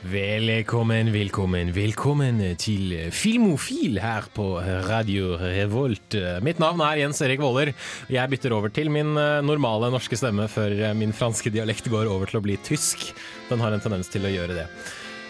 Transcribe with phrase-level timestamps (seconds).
[0.00, 4.54] Velkommen, velkommen, velkommen til Filmofil her på
[4.88, 6.16] Radio Revolt.
[6.40, 7.74] Mitt navn er Jens Erik Våler.
[8.08, 12.08] Jeg bytter over til min eh, normale norske stemme før eh, min franske dialekt går
[12.08, 13.10] over til å bli tysk.
[13.50, 14.66] Den har en tendens til å gjøre det.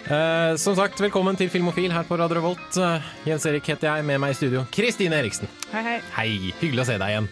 [0.06, 2.78] Eh, som sagt, velkommen til Filmofil her på Radio Revolt.
[2.80, 5.50] Eh, Jens Erik heter jeg, med meg i studio Kristine Eriksen.
[5.70, 5.98] Hei, hei.
[6.16, 6.30] Hei,
[6.62, 7.28] hyggelig å se deg igjen.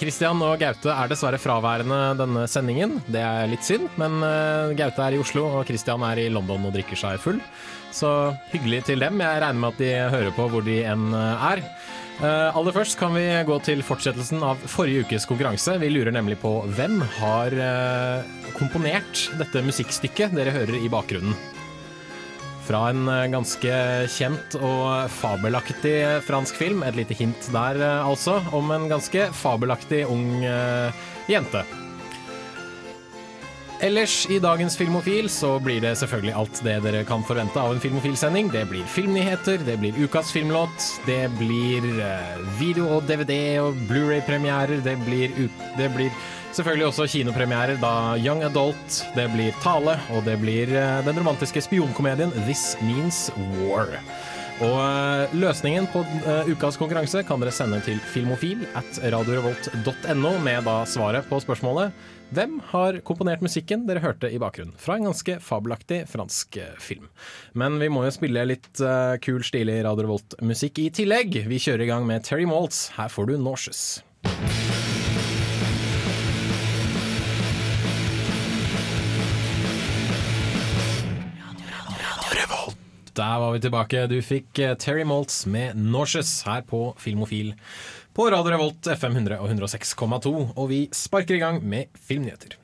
[0.00, 2.98] Kristian og Gaute er dessverre fraværende denne sendingen.
[3.06, 6.66] Det er litt synd, men eh, Gaute er i Oslo og Kristian er i London
[6.68, 7.40] og drikker seg full.
[7.94, 8.10] Så
[8.52, 9.22] hyggelig til dem.
[9.22, 11.64] Jeg regner med at de hører på hvor de enn eh, er.
[12.18, 15.76] Eh, aller først kan vi gå til fortsettelsen av forrige ukes konkurranse.
[15.78, 21.38] Vi lurer nemlig på hvem har eh, komponert dette musikkstykket dere hører i bakgrunnen.
[22.68, 23.74] Fra en eh, ganske
[24.12, 26.84] kjent og fabelaktig fransk film.
[26.84, 31.64] Et lite hint der, eh, altså, om en ganske fabelaktig ung eh, jente.
[33.80, 37.80] Ellers i dagens Filmofil så blir det selvfølgelig alt det dere kan forvente av en
[37.80, 38.50] Filmofil-sending.
[38.52, 41.86] Det blir filmnyheter, det blir ukas filmlåt, det blir
[42.58, 45.30] video og DVD og Blu-ray-premierer, det blir,
[45.78, 46.10] det blir
[46.58, 51.62] selvfølgelig også kinopremierer da Young Adult, det blir tale, og det blir eh, den romantiske
[51.62, 53.28] spionkomedien This Means
[53.60, 53.92] War.
[54.58, 60.66] Og eh, løsningen på eh, ukas konkurranse kan dere sende til filmofil at radiorevolt.no med
[60.66, 61.94] da svaret på spørsmålet
[62.34, 64.74] Hvem har komponert musikken dere hørte i bakgrunnen?
[64.76, 67.06] Fra en ganske fabelaktig fransk film.
[67.56, 68.82] Men vi må jo spille litt
[69.24, 71.40] kul, stilig Radio Revolt-musikk i tillegg.
[71.48, 72.90] Vi kjører i gang med Terry Maltz.
[72.98, 74.02] Her får du Nauseous.
[83.18, 84.04] Der var vi tilbake.
[84.06, 87.48] Du fikk eh, Terry Maltz med Norses her på Filmofil
[88.14, 90.34] på Radio Revolt FM 100 og 106,2.
[90.54, 92.54] Og vi sparker i gang med filmnyheter.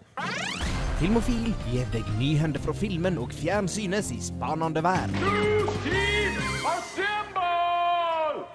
[1.01, 5.11] Filmofil gir deg nyhender fra filmen og fjernsynets i spanende vær.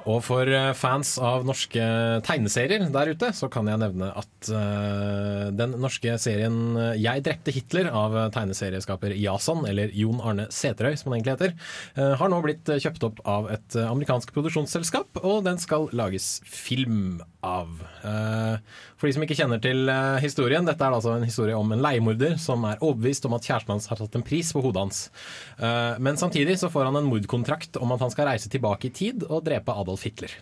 [0.07, 1.83] Og for eh, fans av norske
[2.27, 7.53] tegneserier der ute, så kan jeg nevne at uh, den norske serien eh, 'Jeg drepte
[7.53, 11.55] Hitler' av tegneserieskaper Jason, eller Jon Arne Seterøy som han egentlig heter,
[11.99, 17.19] uh, har nå blitt kjøpt opp av et amerikansk produksjonsselskap, og den skal lages film
[17.45, 17.67] av.
[18.03, 18.59] Eh,
[18.99, 21.79] For de som ikke kjenner til eh, historien, dette er altså en historie om en
[21.83, 24.99] leiemorder som er overbevist om at kjæresten hans har tatt en pris på hodet hans.
[25.55, 28.95] Eh, Men samtidig så får han en mordkontrakt om at han skal reise tilbake i
[28.95, 30.33] tid og drepe Adolf Hitler.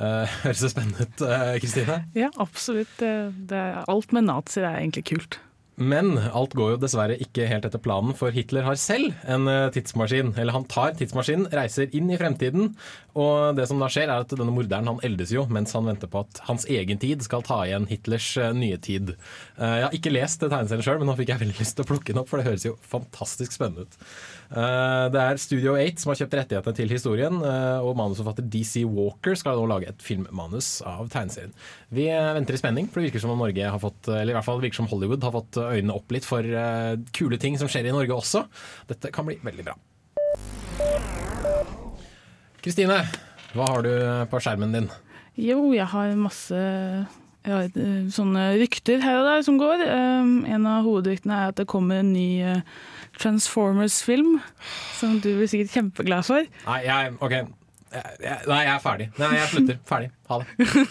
[0.00, 1.26] Eh, Høres det spennende ut,
[1.60, 2.00] Kristine?
[2.16, 2.96] Ja, absolutt.
[3.02, 3.12] Det,
[3.52, 5.40] det, alt med nazier er egentlig kult.
[5.78, 9.68] Men alt går jo dessverre ikke helt etter planen, for Hitler har selv en eh,
[9.74, 10.32] tidsmaskin.
[10.34, 12.72] Eller han tar tidsmaskinen, reiser inn i fremtiden,
[13.18, 16.10] og det som da skjer er at denne morderen han eldes jo mens han venter
[16.10, 19.14] på at hans egen tid skal ta igjen Hitlers eh, nye tid.
[19.58, 21.90] Eh, Jeg har ikke lest tegneserien sjøl, men nå fikk jeg veldig lyst til å
[21.92, 24.00] plukke den opp, for det høres jo fantastisk spennende ut.
[24.48, 28.84] Eh, Det er Studio 8 som har kjøpt rettighetene til historien, eh, og manusforfatter DC
[28.88, 31.52] Walker skal nå lage et filmmanus av tegneserien.
[31.92, 34.38] Vi eh, venter i spenning, for det virker som om Norge har fått, eller i
[34.38, 36.42] hvert fall virker som Hollywood har fått øynene opp litt for
[37.12, 38.46] kule ting som skjer i Norge også.
[38.88, 39.76] Dette kan bli veldig bra.
[42.64, 43.02] Kristine,
[43.54, 43.92] hva har du
[44.32, 44.88] på skjermen din?
[45.38, 46.58] Jo, jeg har masse
[47.48, 49.84] jeg sånne rykter her og der som går.
[49.86, 52.42] En av hovedryktene er at det kommer en ny
[53.18, 54.38] Transformers-film,
[54.98, 56.46] som du blir sikkert kjempeglad for.
[56.66, 57.46] Nei, jeg, okay.
[57.88, 59.06] Nei, jeg er ferdig.
[59.16, 59.78] Nei, jeg slutter.
[59.88, 60.10] Ferdig.
[60.28, 60.82] Ha det.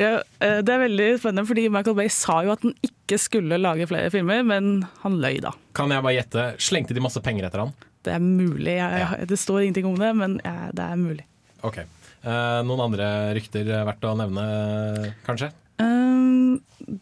[0.00, 3.58] Ja, eh, det er veldig spennende, fordi Michael Bay sa jo at han ikke skulle
[3.60, 4.70] lage flere filmer, men
[5.02, 5.52] han løy da.
[5.76, 6.46] Kan jeg bare gjette?
[6.62, 7.74] Slengte de masse penger etter han?
[8.06, 8.78] Det er mulig.
[8.78, 9.10] Jeg, Ja.
[9.28, 11.26] Det står ingenting om det, men ja, det er mulig.
[11.66, 11.82] Ok.
[11.84, 14.46] Eh, noen andre rykter verdt å nevne,
[15.28, 15.50] kanskje?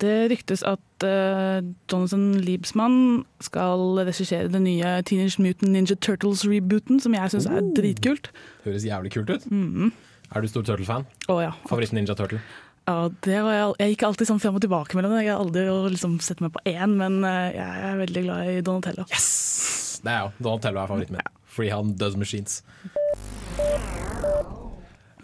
[0.00, 1.58] Det ryktes at uh,
[1.90, 8.30] Jonathan Liebsmann skal regissere den nye Teenage Mutant Ninja Turtles-rebooten, som jeg syns er dritkult.
[8.66, 9.48] Høres jævlig kult ut.
[9.48, 11.06] Er du stor Turtle-fan?
[11.28, 11.54] Oh, ja.
[11.68, 12.40] Favoritt Ninja Turtle?
[12.88, 15.26] ja det var jeg, gikk alltid sånn frem og tilbake mellom det.
[15.26, 18.62] Jeg har aldri liksom sett meg på én, men uh, jeg er veldig glad i
[18.64, 19.08] Donatello.
[19.12, 20.00] Yes!
[20.04, 20.40] Det er jeg òg.
[20.46, 21.34] Donatello er favoritten min.
[21.58, 22.62] Fordi han does machines.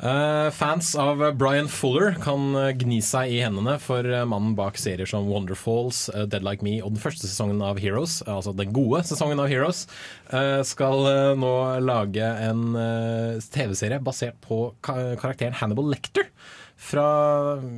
[0.02, 4.78] Eh, fans av Brian Fuller kan eh, gni seg i hendene for eh, mannen bak
[4.80, 9.04] serier som Wonderfalls, Dead Like Me og den første sesongen av Heroes, altså den gode
[9.06, 9.84] sesongen av Heroes,
[10.66, 11.06] skal
[11.38, 11.52] nå
[11.84, 12.74] lage en
[13.54, 16.26] TV-serie basert på ka karakteren Hannibal Lecter
[16.84, 17.06] fra,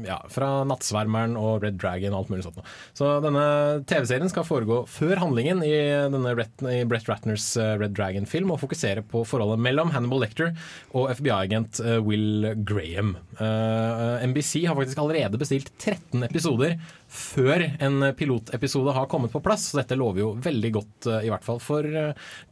[0.06, 2.58] ja, fra Nattsvermeren og Red Dragon og alt mulig sånt.
[2.96, 3.44] Så denne
[3.88, 5.74] TV-serien skal foregå før handlingen i,
[6.12, 10.52] denne Brett, i Brett Ratners eh, Red Dragon-film, og fokusere på forholdet mellom Hannibal Lecter
[10.96, 13.14] og FBI-agent eh, Will Graham.
[13.38, 16.76] Eh, NBC har faktisk allerede bestilt 13 episoder
[17.06, 21.44] før en pilotepisode har kommet på plass, så dette lover jo veldig godt, i hvert
[21.46, 21.86] fall for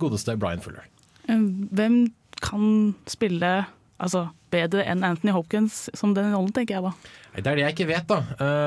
[0.01, 0.87] godeste Brian Fuller.
[1.27, 2.05] Hvem
[2.45, 3.51] kan spille
[3.99, 6.95] altså, bedre enn Anthony Hopkins som den rollen, tenker jeg da.
[7.35, 8.21] Det er det jeg ikke vet, da.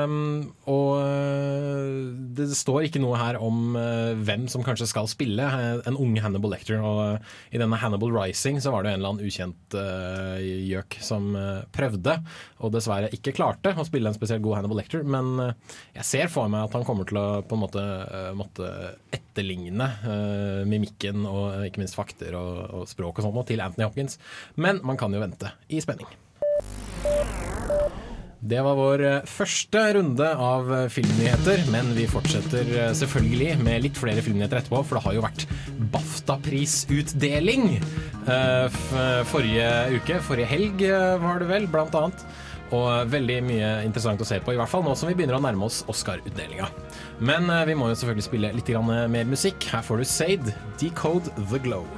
[0.04, 5.40] Um, og øh, det står ikke noe her om uh, hvem som kanskje skal spille
[5.40, 6.82] øh, en unge Hannibal Lecter.
[6.84, 10.36] Og uh, i denne Hannibal Rising så var det en eller annen ukjent uh,
[10.68, 11.30] gjøk som
[11.72, 12.18] prøvde,
[12.60, 15.04] og dessverre ikke klarte å spille en spesielt god Hannibal Lecter.
[15.06, 15.54] Men
[15.96, 17.84] jeg ser for meg at han kommer til å på en måte
[18.36, 18.68] måtte
[19.14, 19.86] etterligne
[20.68, 24.18] mimikken og ikke minst fakter og, og språk og sånt til Anthony Hopkins.
[24.60, 26.08] Men man kan jo vente i spenning.
[28.38, 33.82] Det var vår eh, første runde av eh, filmnyheter, men vi fortsetter eh, selvfølgelig med
[33.82, 35.46] litt flere filmnyheter etterpå, for det har jo vært
[35.92, 37.80] BAFTA-prisutdeling
[39.28, 40.18] forrige uke.
[40.20, 40.82] Forrige helg
[41.22, 42.24] var det vel, blant annet.
[42.76, 45.42] Og veldig mye interessant å se på, i hvert fall nå som vi begynner å
[45.42, 46.68] nærme oss Oscar-utdelinga.
[47.24, 49.70] Men vi må jo selvfølgelig spille litt mer musikk.
[49.72, 51.88] Her får du Sade, Decode The Glow.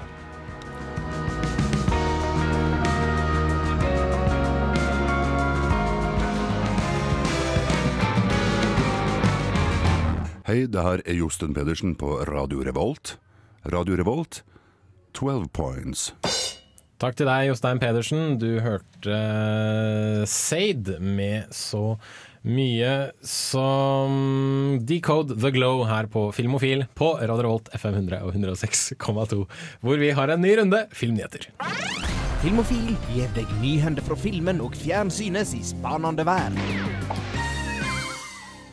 [10.50, 13.12] Hei, det her er Josten Pedersen på Radio Revolt.
[13.70, 14.40] Radio Revolt,
[15.14, 16.08] 12 points.
[16.98, 18.34] Takk til deg, Jostein Pedersen.
[18.42, 22.00] Du hørte uh, Sade med så
[22.42, 29.46] mye som Decode The Glow her på Filmofil på Radio Revolt FM 100 og 106,2,
[29.86, 31.46] hvor vi har en ny runde filmnyheter.
[32.42, 37.29] Filmofil gir deg nyhender fra filmen og fjernsynets i spanende verden.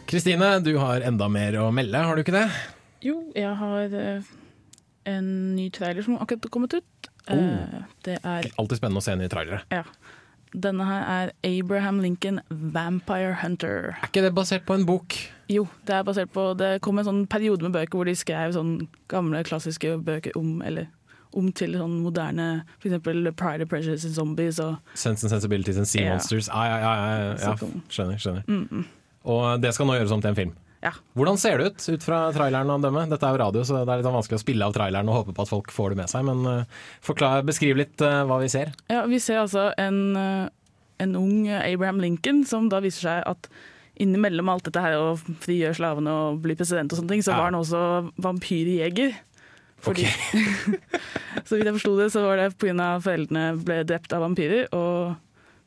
[0.07, 2.45] Kristine, du har enda mer å melde, har du ikke det?
[3.03, 4.29] Jo, jeg har eh,
[5.11, 5.27] en
[5.57, 7.09] ny trailer som akkurat har kommet ut.
[7.27, 7.83] Oh.
[8.07, 9.59] det er Alltid spennende å se nye trailere.
[9.73, 9.83] Ja.
[10.55, 13.97] Denne her er Abraham Lincoln Vampire Hunter.
[13.99, 15.17] Er ikke det basert på en bok?
[15.51, 18.55] Jo, det er basert på Det kom en sånn periode med bøker hvor de skrev
[18.55, 18.77] sånn
[19.11, 20.87] gamle, klassiske bøker om Eller
[21.37, 22.45] om til sånn moderne
[22.79, 26.15] eksempel Pride and Prejudice and Zombies og Sense and Sensibilities and Sea Ja.
[26.15, 26.47] Monsters.
[26.47, 27.57] Ah, ja, ja, ja, ja,
[27.91, 28.23] skjønner.
[28.23, 28.87] skjønner.
[29.27, 30.55] Og det skal nå gjøres om til en film.
[30.85, 30.91] Ja.
[31.17, 33.07] Hvordan ser det ut ut fra traileren å dømme?
[33.09, 35.33] Dette er jo radio, så det er litt vanskelig å spille av traileren og håpe
[35.35, 36.27] på at folk får det med seg.
[36.27, 38.71] Men eh, forklar, beskriv litt eh, hva vi ser.
[38.93, 40.45] Ja, vi ser altså en, eh,
[41.03, 43.49] en ung Abraham Lincoln som da viser seg at
[43.97, 47.39] innimellom alt dette her å frigjøre slavene og bli president og sånne ting, så Ja.
[47.41, 47.81] var han også
[48.21, 49.17] vampyrjeger.
[49.81, 50.05] Fordi,
[51.47, 52.91] så vidt jeg forsto det, så var det pga.
[53.01, 55.17] foreldrene ble drept av vampyrer, og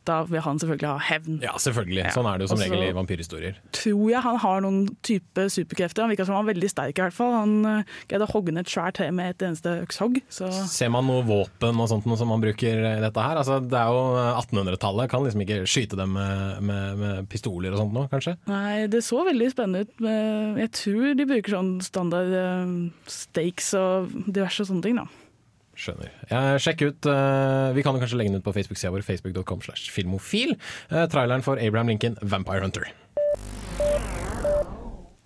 [0.09, 1.39] da vil han selvfølgelig ha hevn.
[1.45, 2.07] Ja, selvfølgelig.
[2.15, 3.59] Sånn er det jo som regel i vampyrhistorier.
[3.77, 6.05] Tror jeg han har noen type superkrefter.
[6.05, 7.35] Han virker som han var veldig sterk i hvert fall.
[7.37, 10.21] Han uh, greide å hogge ned et svært tre med et eneste økshogg.
[10.33, 13.41] Så Ser man noe våpen og sånt noe som man bruker i dette her?
[13.43, 14.03] Altså, det er jo
[14.41, 18.37] 1800-tallet, kan liksom ikke skyte dem med, med, med pistoler og sånt nå, kanskje?
[18.51, 19.97] Nei, det så veldig spennende ut.
[20.61, 22.77] Jeg tror de bruker sånn standard eh,
[23.11, 25.09] stakes og diverse sånne ting, da.
[25.81, 26.13] Skjønner.
[26.61, 29.89] Sjekk ut, eh, Vi kan jo kanskje legge den ut på Facebook-sida vår, facebook.com slash
[29.91, 30.57] filmofil.
[30.91, 32.93] eh, traileren for Abraham Lincoln, Vampire Hunter.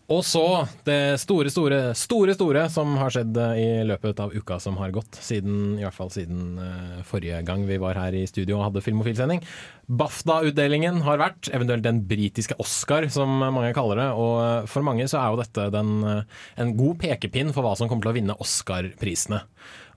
[0.04, 4.60] Og så det store, store, store store som har skjedd eh, i løpet av uka
[4.60, 5.16] som har gått.
[5.16, 6.60] Siden, I hvert fall siden
[7.08, 9.42] forrige gang vi var her i studio og hadde filmofilsending.
[9.88, 14.10] BAFTA-utdelingen har vært, eventuelt den britiske Oscar som mange kaller det.
[14.12, 15.96] Og for mange så er jo dette den,
[16.56, 19.40] en god pekepinn for hva som kommer til å vinne Oscar-prisene.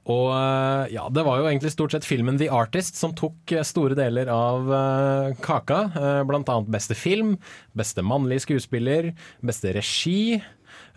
[0.07, 3.65] Og eh, ja, det var jo egentlig stort sett filmen The Artist som tok eh,
[3.67, 5.81] store deler av eh, kaka.
[6.27, 7.35] Blant annet beste film,
[7.77, 9.11] beste mannlige skuespiller,
[9.45, 10.39] beste regi.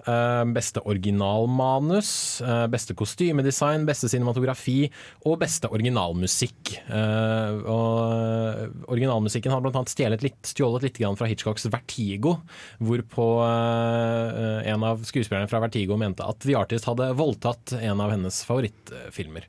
[0.07, 4.90] Eh, Beste originalmanus, eh, beste kostymedesign, beste cinematografi
[5.26, 6.75] og beste originalmusikk.
[6.88, 12.38] Eh, Og originalmusikken har blant annet stjålet litt, stjålet litt grann fra Hitchcocks Vertigo,
[12.80, 13.26] hvorpå
[14.64, 19.47] en av skuespillerne fra Vertigo mente at The Artist hadde voldtatt en av hennes favorittfilmer.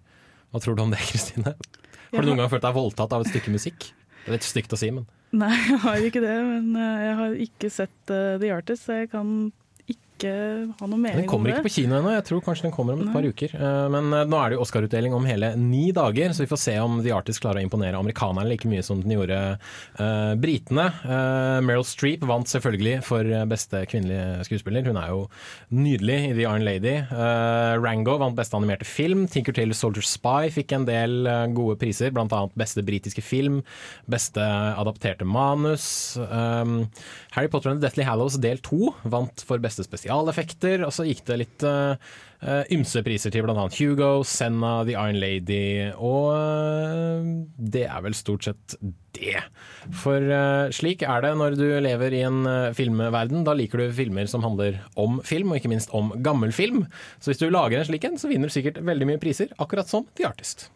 [0.52, 1.56] Hva tror du om det, Kristine?
[2.12, 3.92] Har du noen gang følt deg voldtatt av et stykke musikk?
[4.22, 7.36] Det er litt stygt å si, men Nei, jeg har ikke det, men jeg har
[7.46, 9.30] ikke sett uh, The Artist, så jeg kan
[10.22, 10.34] ikke
[10.80, 11.22] ha noe mening om det.
[11.24, 13.56] Den kommer ikke på kino ennå, jeg tror kanskje den kommer om et par uker.
[13.58, 16.62] Eh, Men eh, nå er det jo Oscar-utdeling om hele ni dager, så vi får
[16.62, 20.88] se om The Artist klarer å imponere amerikanerne like mye som den gjorde eh, britene.
[21.66, 24.86] Meryl Streep vant selvfølgelig for beste kvinnelige skuespiller.
[24.88, 25.22] Hun er jo
[25.74, 26.94] nydelig i The Iron Lady.
[27.82, 29.26] Rango vant beste animerte film.
[29.32, 32.42] Tinker Tailor Soldier Spy fikk en del gode priser, bl.a.
[32.58, 33.62] beste britiske film,
[34.12, 36.18] beste adapterte manus.
[36.18, 36.88] Um,
[37.36, 41.24] Harry Potter and the Deathly Hallows del 2 vant for beste spesialeffekter, og så gikk
[41.28, 41.96] det litt uh,
[42.74, 43.68] ymse priser til bl.a.
[43.78, 48.76] Hugo, Senna, The Iron Lady, og uh, det er vel stort sett
[49.16, 49.40] det.
[49.96, 52.44] For uh, slik er det når du lever i en
[52.76, 53.46] filmverden.
[53.48, 56.86] Da liker du filmer som handler om film, og ikke minst om gammelfilm.
[57.20, 59.90] Så hvis du lager en slik en, så vinner du sikkert veldig mye priser, akkurat
[59.92, 60.70] som The Artist.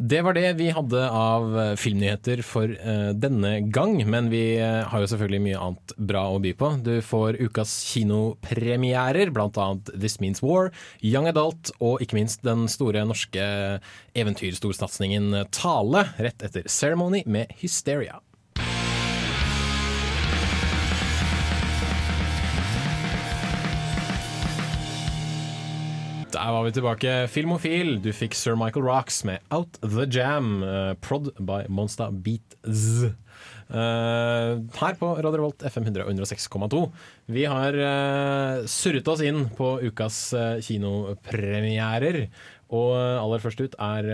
[0.00, 4.86] Det var det vi hadde av eh, filmnyheter for uh, denne gang, men vi uh,
[4.88, 6.70] har jo selvfølgelig mye annet bra å by på.
[6.86, 9.66] Du får ukas kinopremierer, bl.a.
[9.92, 10.70] This Means War,
[11.04, 13.44] Young Adult og ikke minst den store norske
[14.16, 18.22] eventyrstorsatsingen Tale, rett etter Ceremony med Hysteria.
[26.40, 27.10] Der var vi tilbake.
[27.28, 33.02] Filmofil, du fikk Sir Michael Rocks med Out The Jam, Uh, prod by Monsta Beats.
[33.68, 36.80] Uh, her på Radio Revolt FM 106,2.
[37.28, 40.22] Vi har uh, surret oss inn på ukas
[40.64, 42.22] kinopremierer.
[42.72, 44.10] Og aller først ut er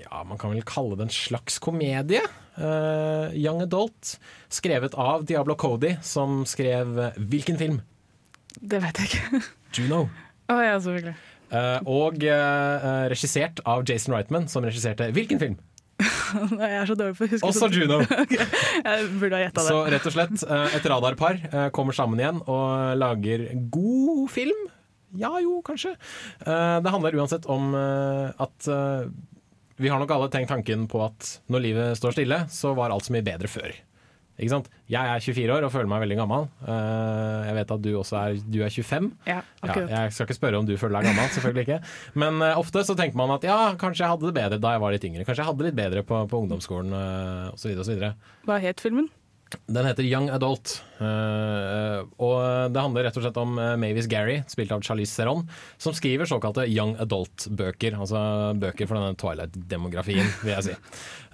[0.00, 2.24] Ja, man kan vel kalle det en slags komedie.
[2.58, 4.16] Young Adult.
[4.50, 7.82] Skrevet av Diablo Cody, som skrev hvilken film?
[8.58, 9.44] Det vet jeg ikke.
[9.78, 10.06] Juno.
[10.48, 11.18] Å ja, selvfølgelig.
[11.48, 15.58] Eh, og uh, regissert av Jason Reitman, som regisserte hvilken film?
[16.62, 18.00] Jeg er så dårlig på å huske Også Juno!
[18.04, 18.48] Juno.
[18.84, 19.70] Jeg burde ha gjetta det.
[19.72, 24.66] Så rett og slett, eh, et radarpar eh, kommer sammen igjen og lager god film.
[25.18, 25.94] Ja jo, kanskje.
[26.44, 29.08] Eh, det handler uansett om eh, at eh,
[29.78, 33.06] vi har nok alle tenkt tanken på at når livet står stille, så var alt
[33.06, 33.72] så mye bedre før.
[34.38, 34.68] Ikke sant?
[34.88, 36.46] Jeg er 24 år og føler meg veldig gammel.
[36.62, 39.10] Eh, jeg vet at du også er, du er 25.
[39.26, 39.74] Ja, Ja,
[40.06, 41.80] jeg skal ikke spørre om du føler deg gammel, selvfølgelig ikke.
[42.22, 44.84] Men eh, ofte så tenker man at ja, kanskje jeg hadde det bedre da jeg
[44.86, 45.26] var litt yngre.
[45.26, 47.74] Kanskje jeg hadde det litt bedre på, på ungdomsskolen uh, osv.
[47.82, 48.10] osv.
[48.46, 49.10] Hva het filmen?
[49.66, 50.82] Den heter Young Adult.
[51.00, 55.46] eh, og det handler rett og slett om eh, Mavis Gary, spilt av Charlize Theron,
[55.80, 57.96] som skriver såkalte Young Adult-bøker.
[57.96, 58.20] Altså
[58.60, 60.76] bøker for denne Twilight-demografien, vil jeg si.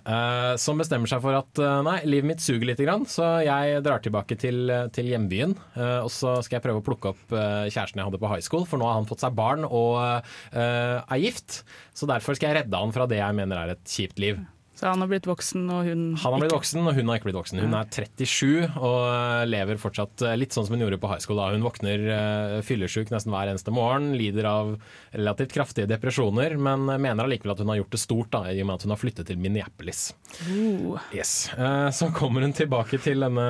[0.05, 3.81] Eh, som bestemmer seg for at uh, nei, livet mitt suger litt, grann, så jeg
[3.87, 5.55] drar tilbake til, til hjembyen.
[5.77, 8.45] Uh, og så skal jeg prøve å plukke opp eh, kjæresten jeg hadde på high
[8.45, 11.63] school, for nå har han fått seg barn og eh, er gift.
[11.97, 14.43] Så derfor skal jeg redde han fra det jeg mener er et kjipt liv.
[14.75, 16.59] Så han har blitt voksen, og hun Han har blitt ikke.
[16.59, 17.61] voksen, og hun har ikke blitt voksen.
[17.63, 21.39] Hun er 37 og lever fortsatt eh, litt sånn som hun gjorde på high school.
[21.39, 21.53] da.
[21.55, 24.75] Hun våkner uh, fyllesyk nesten hver eneste morgen, lider av
[25.15, 28.71] relativt kraftige depresjoner, men mener allikevel at hun har gjort det stort da, i og
[28.71, 30.09] med at hun har flyttet til Minneapolis.
[30.49, 30.99] Uh.
[31.15, 31.53] Yes.
[31.55, 33.47] Eh, så kommer hun tilbake til denne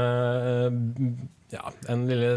[1.55, 2.35] ja, en lille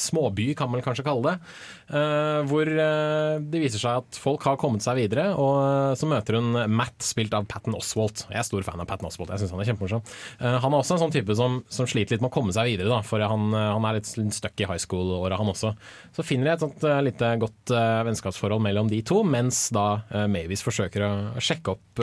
[0.00, 1.52] småby, kan man kanskje kalle det.
[1.94, 5.30] eh, hvor eh, det viser seg at folk har kommet seg videre.
[5.40, 8.24] Og eh, så møter hun Matt, spilt av Patten Oswalt.
[8.30, 9.32] Jeg er stor fan av Patten Oswalt.
[9.34, 10.04] Jeg synes han er kjempemorsom.
[10.40, 12.90] Han er også en sånn type som, som sliter litt med å komme seg videre,
[12.90, 15.74] da, for han, han er litt stuck i high school-åra, han også.
[16.16, 17.74] Så finner jeg et sånt lite godt
[18.08, 19.86] vennskapsforhold mellom de to, mens da
[20.30, 22.02] Mavis forsøker å sjekke opp,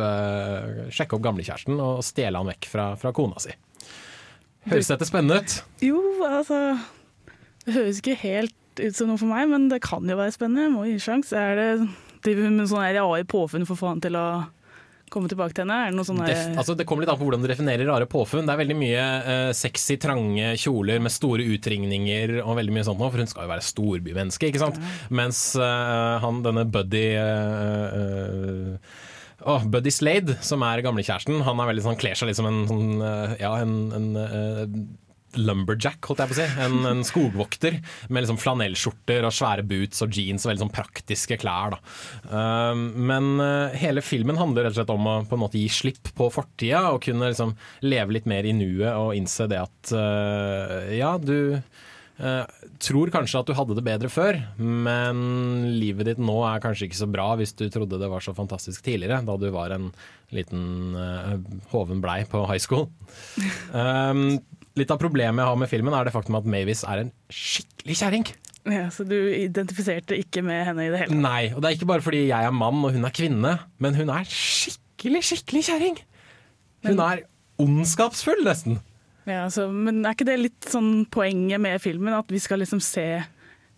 [0.93, 3.53] sjekke opp gamlekjæresten og stjele han vekk fra, fra kona si.
[4.69, 5.57] Høres dette spennende ut?
[5.81, 6.60] Jo, altså
[7.65, 10.65] Det høres ikke helt ut som noe for meg, men det kan jo være spennende.
[10.68, 11.38] Jeg må gi en sjanse.
[11.38, 11.70] Er det
[12.22, 14.25] Driver hun med sånn AI påfunn for å få han til å
[15.12, 15.77] komme tilbake til henne?
[15.88, 18.08] Er det noe sånn Def, altså det kommer litt an på hvordan du definerer rare
[18.10, 18.46] påfunn.
[18.48, 23.01] Det er veldig mye uh, sexy, trange kjoler med store utringninger og veldig mye sånt
[23.01, 24.77] nå, for hun skal jo være storbymenneske, ikke sant?
[25.10, 28.77] Mens uh, han, denne Buddy uh,
[29.41, 32.62] Åh, Buddy Slade, som er gamlekjæresten, han er veldig sånn, kler seg litt som en
[32.70, 33.01] sånn,
[33.41, 34.10] ja, en, en
[35.39, 36.47] lumberjack, holdt jeg på å si.
[36.65, 37.77] En, en skogvokter
[38.09, 41.75] med liksom flanellskjorter og svære boots og jeans og veldig sånn praktiske klær.
[41.75, 41.81] Da.
[42.31, 45.69] Um, men eh, hele filmen handler rett og slett om å på en måte gi
[45.71, 49.93] slipp på fortida og kunne liksom leve litt mer i nuet og innse det at
[49.95, 51.55] eh, ja, du
[52.21, 52.45] eh,
[52.81, 55.21] tror kanskje at du hadde det bedre før, men
[55.77, 58.83] livet ditt nå er kanskje ikke så bra hvis du trodde det var så fantastisk
[58.85, 59.91] tidligere, da du var en
[60.35, 61.35] liten eh,
[61.73, 62.89] hoven blei på high school.
[63.73, 64.39] Um,
[64.81, 67.97] litt av problemet jeg har med filmen, er det faktum at Mavis er en skikkelig
[68.01, 68.27] kjerring.
[68.73, 71.23] ja, Så du identifiserte ikke med henne i det hele tatt?
[71.23, 73.97] Nei, og det er ikke bare fordi jeg er mann og hun er kvinne, men
[73.97, 76.00] hun er skikkelig, skikkelig kjerring.
[76.85, 77.23] Hun er
[77.61, 78.79] ondskapsfull, nesten.
[79.29, 82.13] Ja, altså, men er ikke det litt sånn poenget med filmen?
[82.17, 83.05] At vi skal liksom se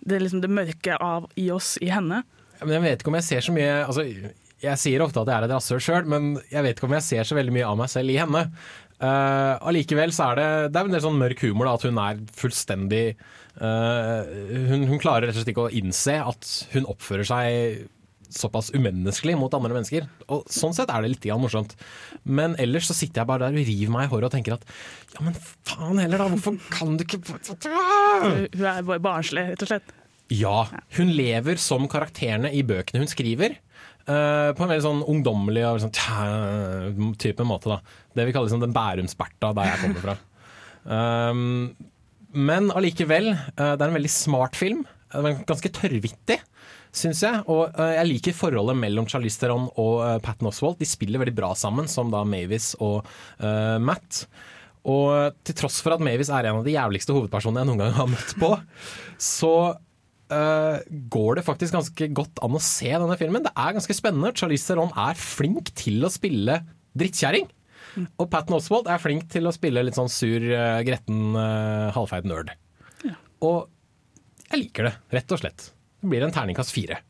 [0.04, 2.22] det, liksom det mørke av i oss i henne?
[2.60, 4.06] Ja, Men jeg vet ikke om jeg ser så mye altså,
[4.64, 7.04] Jeg sier ofte at jeg er et rasshøl sjøl, men jeg vet ikke om jeg
[7.10, 8.46] ser så veldig mye av meg selv i henne.
[9.04, 11.98] Uh, allikevel så er det Det er en del sånn mørk humor, da, at hun
[12.00, 13.02] er fullstendig
[13.60, 14.22] uh,
[14.70, 17.90] hun, hun klarer rett og slett ikke å innse at hun oppfører seg
[18.34, 20.08] såpass umenneskelig mot andre mennesker.
[20.34, 21.76] Og Sånn sett er det litt morsomt.
[22.24, 24.64] Men ellers så sitter jeg bare der og river meg i håret og tenker at
[25.14, 26.30] ja, men faen heller, da.
[26.34, 27.22] Hvorfor kan du ikke
[28.56, 29.94] Hun er barnslig, rett og slett.
[30.34, 30.58] Ja.
[30.98, 33.60] Hun lever som karakterene i bøkene hun skriver.
[34.10, 36.28] Eh, på en veldig sånn ungdommelig og sånn tja,
[37.22, 37.72] type måte.
[37.72, 37.80] da
[38.16, 40.16] Det vi kaller liksom den Bærumsberta, der jeg kommer fra.
[40.84, 41.74] Um,
[42.34, 44.82] men allikevel, uh, det er en veldig smart film.
[45.14, 46.40] Ganske tørrvittig,
[46.94, 47.44] syns jeg.
[47.48, 50.82] Og uh, jeg liker forholdet mellom Charlize Theron og Patton Oswalt.
[50.82, 53.08] De spiller veldig bra sammen, som da Mavis og
[53.40, 54.26] Matt.
[54.84, 57.94] Og til tross for at Mavis er en av de jævligste hovedpersonene jeg noen gang
[57.96, 58.50] har møtt på,
[59.16, 59.54] så
[60.32, 60.78] eh,
[61.12, 63.44] går det faktisk ganske godt an å se denne filmen.
[63.46, 64.34] Det er ganske spennende.
[64.38, 66.62] Charlize Theron er flink til å spille
[66.98, 67.50] drittkjerring.
[68.18, 72.26] Og Patton Oswald er flink til å spille litt sånn sur, uh, gretten, uh, halvfeit
[72.26, 72.54] nerd.
[73.44, 73.68] Og
[74.48, 75.68] jeg liker det, rett og slett.
[76.02, 77.02] Det blir en terningkast fire.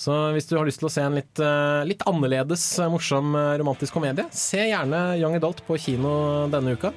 [0.00, 1.40] Så hvis du har lyst til å se en litt,
[1.84, 6.12] litt annerledes morsom romantisk komedie, se gjerne Young Adult på kino
[6.48, 6.94] denne uka.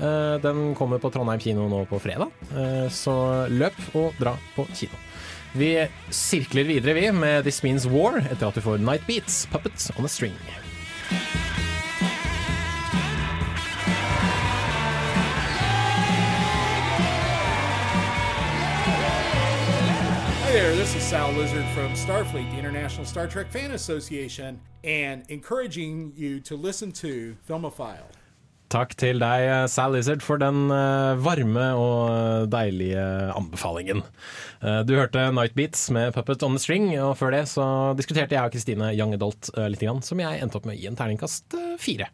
[0.00, 4.66] Eh, Den kommer på Trondheim kino nå på fredag, eh, så løp og dra på
[4.74, 4.94] kino.
[5.58, 5.72] Vi
[6.12, 10.04] sirkler videre vi med This Means War etter at du får Night Beats, Puppets on
[10.04, 10.36] a String.
[20.40, 25.24] Hi there, this is Sal Lizard from Starfleet, the International Star Trek Fan Association, and
[25.28, 28.06] encouraging you to listen to Filmophile.
[28.68, 33.00] Takk til deg, Sal Lizard, for den eh, varme og deilige
[33.32, 34.02] anbefalingen.
[34.60, 37.64] Eh, du hørte Night Beats med Puppet on the String, og før det så
[37.96, 40.98] diskuterte jeg og Kristine Young Adult eh, litt, som jeg endte opp med gi en
[41.00, 42.10] terningkast eh, fire.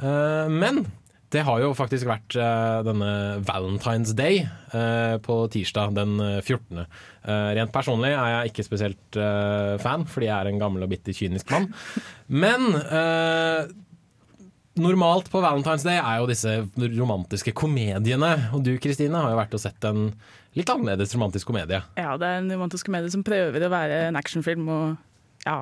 [0.00, 0.86] Eh, Men
[1.30, 3.10] det har jo faktisk vært eh, denne
[3.46, 4.40] Valentine's Day
[4.72, 6.80] eh, på tirsdag den eh, 14.
[6.80, 10.90] Eh, rent personlig er jeg ikke spesielt eh, fan, fordi jeg er en gammel og
[10.96, 11.68] bitter kynisk mann.
[12.32, 13.68] Men eh,
[14.78, 18.32] normalt på Valentine's Day er jo disse romantiske komediene.
[18.54, 20.10] Og du Kristine har jo vært og sett en
[20.58, 21.82] litt annerledes romantisk komedie.
[21.98, 25.58] Ja, det er en romantisk komedie som prøver å være en actionfilm, og ja,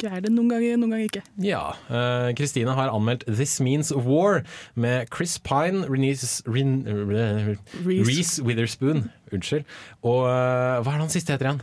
[0.00, 1.24] greier det noen ganger, noen ganger ikke.
[1.44, 1.62] Ja.
[1.88, 4.42] Kristine Kristine har anmeldt This Means War
[4.74, 7.52] med Chris Pine, eh.
[7.84, 9.68] Reese Witherspoon, unnskyld.
[10.02, 11.62] Og uh, hva er det han siste heter igjen?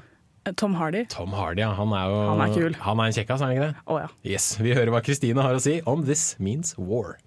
[0.56, 1.06] Tom Hardy.
[1.12, 1.74] Tom Hardy, ja.
[1.74, 2.76] Han er jo Han er kul.
[2.86, 3.76] Han er en kjekkas, er han ikke det?
[3.88, 4.08] Å ja.
[4.24, 7.18] Yes, Vi hører hva Kristine har å si om This Means War.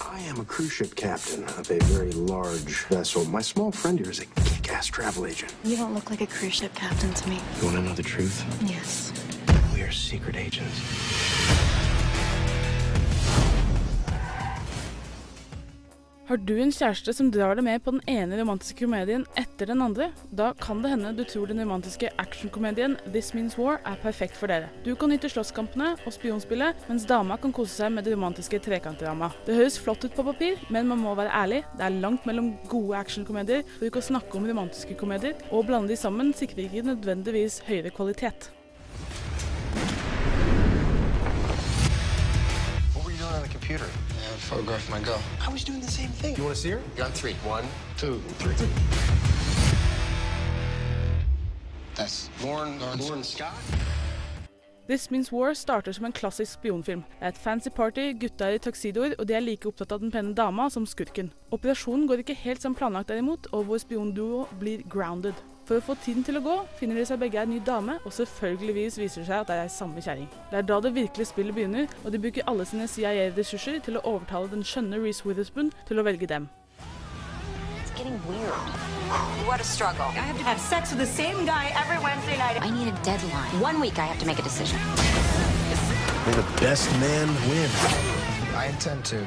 [0.00, 3.24] I am a cruise ship captain of a very large vessel.
[3.26, 5.52] My small friend here is a kick-ass travel agent.
[5.62, 7.36] You don't look like a cruise ship captain to me.
[7.60, 8.44] You want to know the truth?
[8.62, 9.12] Yes.
[9.74, 10.80] We are secret agents.
[16.26, 19.78] Har du en kjæreste som drar deg med på den ene romantiske komedien etter den
[19.84, 20.08] andre?
[20.34, 24.50] Da kan det hende du tror den romantiske actionkomedien This Means War er perfekt for
[24.50, 24.66] dere.
[24.82, 29.36] Du kan nyte slåsskampene og spionspillet, mens dama kan kose seg med det romantiske trekantdramaet.
[29.46, 31.62] Det høres flott ut på papir, men man må være ærlig.
[31.78, 35.38] Det er langt mellom gode actionkomedier, for ikke å snakke om romantiske komedier.
[35.54, 38.50] Å blande de sammen sikrer ikke nødvendigvis høyere kvalitet.
[42.90, 44.05] What were you doing on the computer?
[44.36, 45.22] I photographed my girl.
[45.40, 46.36] I was doing the same thing.
[46.36, 46.80] You want to see her?
[47.02, 47.34] On three.
[47.42, 47.64] One,
[47.96, 48.54] two, three.
[51.94, 53.54] That's Lauren, Lauren Scott.
[54.88, 57.02] This Means War starter som en klassisk spionfilm.
[57.08, 60.04] Det er et fancy party, gutta er i tuxedoer, og de er like opptatt av
[60.04, 61.32] den pene dama som skurken.
[61.50, 65.32] Operasjonen går ikke helt som planlagt derimot, og vår spionduo blir grounded.
[65.66, 68.12] For å få tiden til å gå, finner de seg begge en ny dame, og
[68.14, 70.28] selvfølgeligvis viser det seg at det er samme kjerring.
[70.52, 74.04] Det er da det virkelige spillet begynner, og de bruker alle sine CIA-ressurser til å
[74.06, 76.46] overtale den skjønne Reece Witherspoon til å velge dem.
[77.82, 78.54] It's getting weird.
[79.50, 80.06] What a struggle.
[80.14, 82.62] I have to have sex with the same guy every Wednesday night.
[82.62, 83.50] I need a deadline.
[83.58, 84.78] One week I have to make a decision.
[86.26, 87.70] May the best man win.
[88.54, 89.18] I intend to.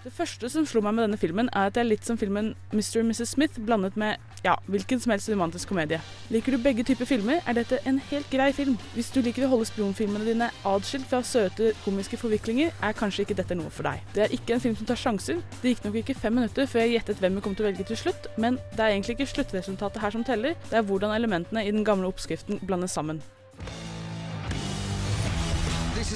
[0.00, 2.54] Det første som slo meg med denne filmen, er at det er litt som filmen
[2.72, 3.02] Mr.
[3.02, 3.34] og Mrs.
[3.34, 5.98] Smith blandet med ja, hvilken som helst romantisk komedie.
[6.32, 8.78] Liker du begge typer filmer, er dette en helt grei film.
[8.94, 13.36] Hvis du liker å holde spionfilmene dine atskilt fra søte komiske forviklinger, er kanskje ikke
[13.42, 14.00] dette noe for deg.
[14.14, 15.42] Det er ikke en film som tar sjanser.
[15.60, 17.88] Det gikk nok ikke fem minutter før jeg gjettet hvem vi kom til å velge
[17.90, 21.66] til slutt, men det er egentlig ikke sluttresultatet her som teller, det er hvordan elementene
[21.66, 23.20] i den gamle oppskriften blandes sammen.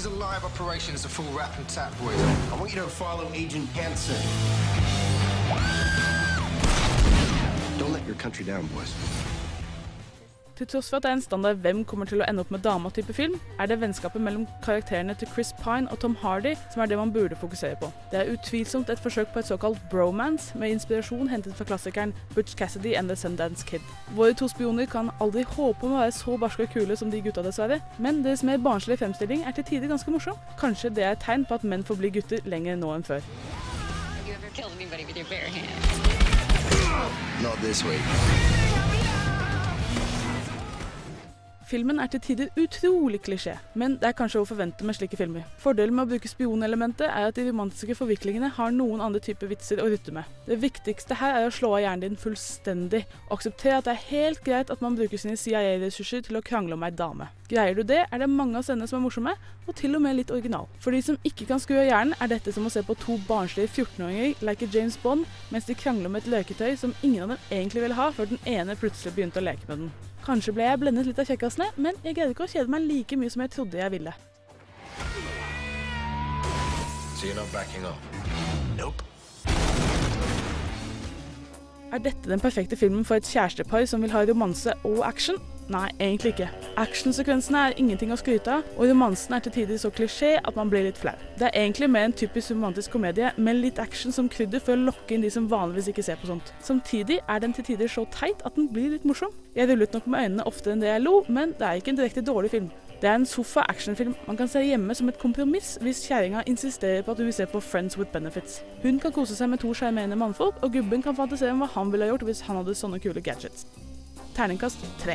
[0.05, 0.93] Is a live operation.
[0.93, 2.21] It's a full rap and tap, boys.
[2.53, 4.21] I want you to follow Agent Hansen.
[7.79, 8.93] Don't let your country down, boys.
[10.55, 12.63] Til tross for at det er en standard hvem kommer til å ende opp med
[12.63, 16.87] dama-type film, er det vennskapet mellom karakterene til Chris Pine og Tom Hardy som er
[16.87, 17.89] det man burde fokusere på.
[18.13, 22.55] Det er utvilsomt et forsøk på et såkalt bromance, med inspirasjon hentet fra klassikeren Butch
[22.55, 23.83] Cassidy and The Sundance Kid.
[24.15, 27.23] Våre to spioner kan aldri håpe om å være så barske og kule som de
[27.25, 30.39] gutta, dessverre, men deres mer barnslige fremstilling er til tider ganske morsom.
[30.61, 33.27] Kanskje det er et tegn på at menn får bli gutter lenger nå enn før.
[34.23, 35.99] You ever killed anybody with your bare hands?
[37.43, 37.99] Not this way.
[41.65, 45.47] Filmen er til tider utrolig klisjé, men det er kanskje å forvente med slike filmer.
[45.63, 49.81] Fordelen med å bruke spionelementet er at de romantiske forviklingene har noen andre typer vitser
[49.81, 50.29] å rutte med.
[50.45, 54.05] Det viktigste her er å slå av hjernen din fullstendig, og akseptere at det er
[54.11, 57.31] helt greit at man bruker sine CIA-ressurser til å krangle om ei dame.
[57.45, 59.35] Greier du det, er det mange av scenene som er morsomme,
[59.69, 60.65] og til og med litt original.
[60.81, 63.19] For de som ikke kan skru av hjernen, er dette som å se på to
[63.29, 67.51] barnslige 14-åringer like James Bond mens de krangler om et leketøy som ingen av dem
[67.53, 69.93] egentlig ville ha, før den ene plutselig begynte å leke med den.
[70.25, 73.21] Kanskje ble jeg blendet litt av kjekkasene, men jeg greide ikke å kjede meg like
[73.21, 74.15] mye som jeg trodde jeg ville.
[77.15, 78.01] So you're not backing up?
[78.79, 79.05] Nope.
[81.93, 85.37] Er dette den perfekte filmen for et kjærestepar som vil ha romanse og action?
[85.73, 86.51] Nei, egentlig ikke.
[86.77, 90.69] Actionsekvensene er ingenting å skryte av, og romansen er til tider så klisjé at man
[90.69, 91.15] blir litt flau.
[91.41, 94.85] Det er egentlig mer en typisk romantisk komedie med litt action som krydder for å
[94.91, 96.53] lokke inn de som vanligvis ikke ser på sånt.
[96.61, 99.33] Samtidig er den til tider så teit at den blir litt morsom.
[99.57, 102.01] Jeg rullet nok med øynene oftere enn det jeg lo, men det er ikke en
[102.03, 102.69] direkte dårlig film.
[103.01, 107.13] Det er en sofa-actionfilm man kan se hjemme som et kompromiss hvis kjerringa insisterer på
[107.13, 108.61] at hun vil se på Friends with Benefits.
[108.85, 111.93] Hun kan kose seg med to sjarmerende mannfolk, og gubben kan fantasere om hva han
[111.93, 113.67] ville ha gjort hvis han hadde sånne kule gadgets.
[114.35, 115.15] Terningkast tre.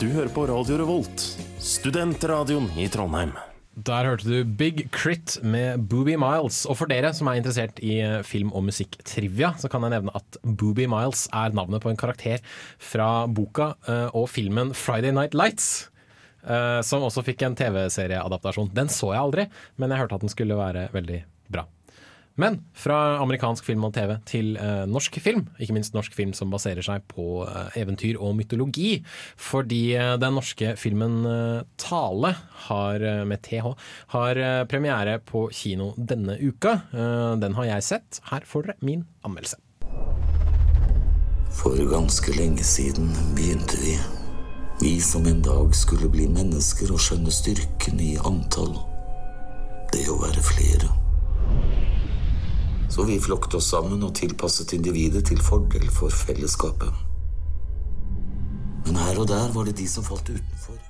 [0.00, 1.24] Du hører på Radio Revolt,
[1.60, 3.34] studentradioen i Trondheim.
[3.76, 6.62] Der hørte du Big Crit med Booby Miles.
[6.64, 10.14] Og for dere som er interessert i eh, film- og musikktrivia, så kan jeg nevne
[10.16, 12.42] at Booby Miles er navnet på en karakter
[12.80, 15.90] fra boka eh, og filmen Friday Night Lights.
[16.44, 18.72] Eh, Som også fikk en TV-serieadaptasjon.
[18.74, 21.66] Den så jeg aldri, men jeg hørte at den skulle være veldig bra.
[22.40, 26.52] Men fra amerikansk film og TV til eh, norsk film, ikke minst norsk film som
[26.52, 29.00] baserer seg på eh, eventyr og mytologi.
[29.40, 31.18] Fordi eh, den norske filmen
[31.80, 32.32] Tale
[32.68, 33.72] har, med TH
[34.14, 36.76] har premiere på kino denne uka.
[37.40, 38.20] Den har jeg sett.
[38.30, 39.58] Her får dere min anmeldelse.
[41.60, 43.98] For ganske lenge siden begynte vi.
[44.82, 48.78] Vi som en dag skulle bli mennesker og skjønne styrken i antall.
[49.92, 50.88] Det å være flere.
[52.88, 56.96] Så vi flokket oss sammen og tilpasset individet til fordel for fellesskapet.
[58.86, 60.80] Men her og der var det de som falt utenfor.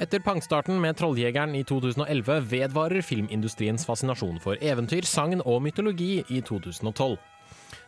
[0.00, 6.40] Etter pangstarten med Trolljegeren i 2011 vedvarer filmindustriens fascinasjon for eventyr, sagn og mytologi i
[6.40, 7.20] 2012.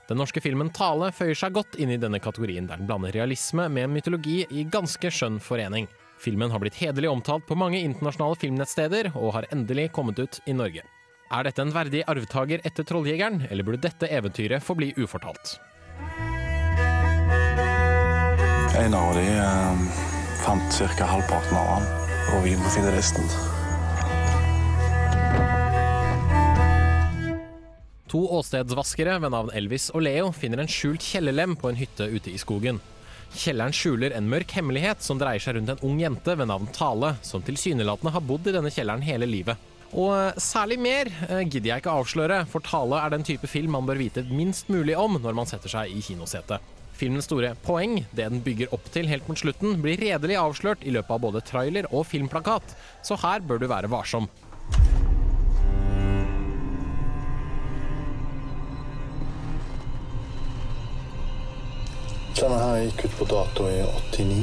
[0.09, 3.71] Den norske filmen Tale føyer seg godt inn i denne kategorien, der den blander realisme
[3.73, 5.89] med mytologi i ganske skjønn forening.
[6.21, 10.57] Filmen har blitt hederlig omtalt på mange internasjonale filmnettsteder, og har endelig kommet ut i
[10.57, 10.85] Norge.
[11.33, 15.57] Er dette en verdig arvtaker etter Trolljegeren, eller burde dette eventyret forbli ufortalt?
[18.77, 19.85] En av de eh,
[20.45, 21.09] fant ca.
[21.09, 21.93] halvparten av han,
[22.37, 23.25] og vi må finne resten.
[28.15, 32.31] To åstedsvaskere ved navn Elvis og Leo finner en skjult kjellerlem på en hytte ute
[32.31, 32.77] i skogen.
[33.35, 37.17] Kjelleren skjuler en mørk hemmelighet som dreier seg rundt en ung jente ved navn Tale,
[37.27, 39.59] som tilsynelatende har bodd i denne kjelleren hele livet.
[39.91, 43.75] Og eh, særlig mer eh, gidder jeg ikke avsløre, for Tale er den type film
[43.75, 46.63] man bør vite minst mulig om når man setter seg i kinosetet.
[46.95, 50.95] Filmens store poeng, det den bygger opp til helt mot slutten, blir redelig avslørt i
[50.95, 54.31] løpet av både trailer og filmplakat, så her bør du være varsom.
[62.35, 64.39] Denne her gikk ut på dato i 89.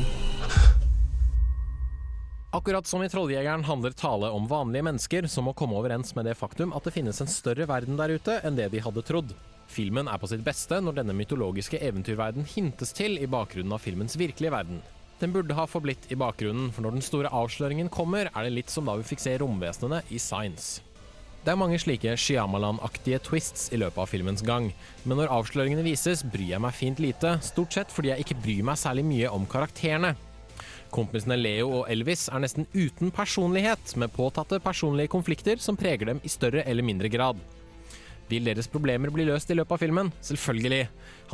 [2.56, 6.38] Akkurat som i Trolljegeren handler Tale om vanlige mennesker som må komme overens med det
[6.40, 9.34] faktum at det finnes en større verden der ute enn det de hadde trodd.
[9.72, 14.16] Filmen er på sitt beste når denne mytologiske eventyrverden hintes til i bakgrunnen av filmens
[14.20, 14.80] virkelige verden.
[15.20, 18.72] Den burde ha forblitt i bakgrunnen, for når den store avsløringen kommer, er det litt
[18.74, 20.80] som da vi fikk se romvesenene i Science.
[21.42, 24.68] Det er mange slike Shyamalan-aktige twists i løpet av filmens gang,
[25.10, 28.68] men når avsløringene vises, bryr jeg meg fint lite, stort sett fordi jeg ikke bryr
[28.68, 30.12] meg særlig mye om karakterene.
[30.94, 36.22] Kompisene Leo og Elvis er nesten uten personlighet, med påtatte personlige konflikter som preger dem
[36.22, 37.42] i større eller mindre grad.
[38.30, 40.14] Vil deres problemer bli løst i løpet av filmen?
[40.22, 40.84] Selvfølgelig.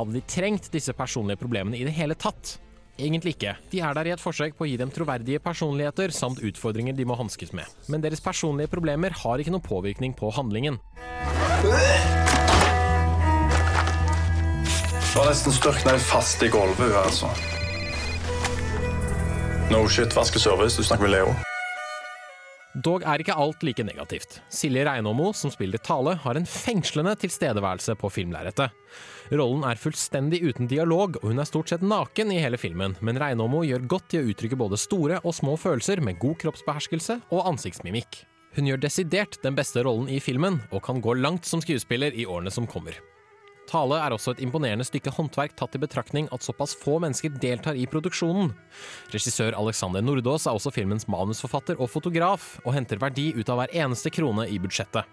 [0.00, 2.56] Hadde de trengt disse personlige problemene i det hele tatt?
[2.98, 3.52] Egentlig ikke.
[3.70, 7.06] De er der i et forsøk på å gi dem troverdige personligheter samt utfordringer de
[7.06, 7.70] må hanskes med.
[7.86, 10.80] Men deres personlige problemer har ikke noen påvirkning på handlingen.
[15.18, 17.30] Har nesten størkna fast i gulvet, hun, altså.
[19.70, 20.78] No shit, vaskeservice.
[20.78, 21.34] Du snakker med Leo.
[22.78, 24.36] Dog er ikke alt like negativt.
[24.54, 28.70] Silje Reinåmo, som spiller Tale, har en fengslende tilstedeværelse på filmlerretet.
[29.32, 33.18] Rollen er fullstendig uten dialog, og hun er stort sett naken i hele filmen, men
[33.18, 37.46] Reinåmo gjør godt i å uttrykke både store og små følelser med god kroppsbeherskelse og
[37.50, 38.22] ansiktsmimikk.
[38.54, 42.28] Hun gjør desidert den beste rollen i filmen, og kan gå langt som skuespiller i
[42.30, 42.94] årene som kommer.
[43.68, 47.76] Tale er også et imponerende stykke håndverk tatt i betraktning at såpass få mennesker deltar
[47.76, 48.54] i produksjonen.
[49.12, 53.74] Regissør Alexander Nordås er også filmens manusforfatter og fotograf, og henter verdi ut av hver
[53.84, 55.04] eneste krone i budsjettet.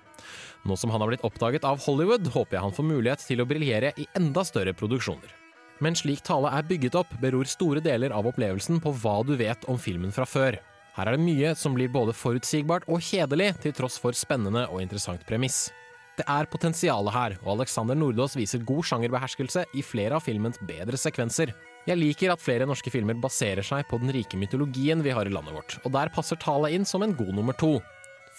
[0.65, 3.49] Nå som han har blitt oppdaget av Hollywood, håper jeg han får mulighet til å
[3.49, 5.35] briljere i enda større produksjoner.
[5.83, 9.67] Men slik Tale er bygget opp, beror store deler av opplevelsen på hva du vet
[9.69, 10.57] om filmen fra før.
[10.95, 14.79] Her er det mye som blir både forutsigbart og kjedelig, til tross for spennende og
[14.79, 15.67] interessant premiss.
[16.15, 20.99] Det er potensialet her, og Alexander Nordås viser god sjangerbeherskelse i flere av filmens bedre
[20.99, 21.51] sekvenser.
[21.85, 25.33] Jeg liker at flere norske filmer baserer seg på den rike mytologien vi har i
[25.33, 27.77] landet vårt, og der passer Tale inn som en god nummer to.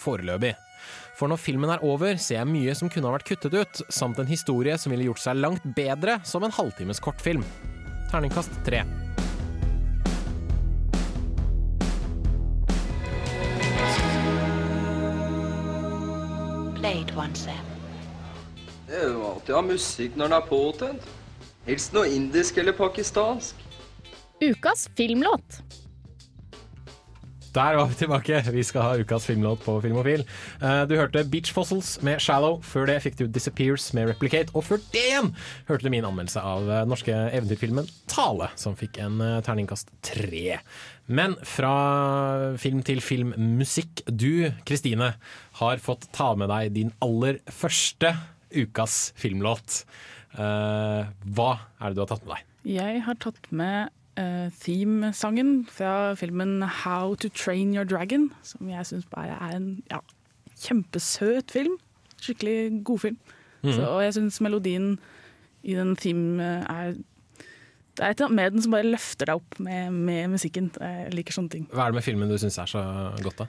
[0.01, 0.55] Foreløpig.
[1.17, 4.19] For når filmen er over, ser jeg mye som kunne ha vært kuttet ut, samt
[4.21, 7.45] en historie som ville gjort seg langt bedre som en halvtimes kortfilm.
[8.11, 8.83] Terningkast tre.
[16.77, 17.65] Play it once, Sam.
[18.87, 21.07] Det er jo alltid å ha musikk når den er påtent.
[21.67, 23.57] Helst noe indisk eller pakistansk.
[24.43, 25.61] Ukas filmlåt.
[27.57, 28.43] Der var vi tilbake.
[28.53, 30.21] Vi skal ha ukas filmlåt på Filmofil.
[30.61, 32.61] Eh, Du hørte Beach Fossils med 'Shallow'.
[32.61, 34.53] Før det fikk du 'Disappears' med 'Replicate'.
[34.53, 35.35] Og før det igjen
[35.67, 40.59] hørte du min anmeldelse av eh, norske eventyrfilmen 'Tale', som fikk en eh, terningkast tre.
[41.07, 41.73] Men fra
[42.59, 44.03] film til filmmusikk.
[44.11, 45.13] Du, Kristine,
[45.61, 48.11] har fått ta med deg din aller første
[48.51, 49.85] ukas filmlåt.
[50.35, 52.43] Uh, hva er det du har tatt med deg?
[52.67, 58.89] Jeg har tatt med uh, theme-sangen fra filmen How to Train Your Dragon, som jeg
[58.91, 60.01] syns bare er en ja,
[60.59, 61.79] kjempesøt film.
[62.19, 63.19] Skikkelig godfilm.
[63.63, 63.73] Mhm.
[63.73, 64.97] Så, og jeg syns melodien
[65.63, 66.99] i den theme er
[67.97, 70.69] Det er et eller annet med den som bare løfter deg opp med, med musikken.
[70.77, 71.65] Jeg liker sånne ting.
[71.73, 72.83] Hva er det med filmen du syns er så
[73.25, 73.47] godt, da?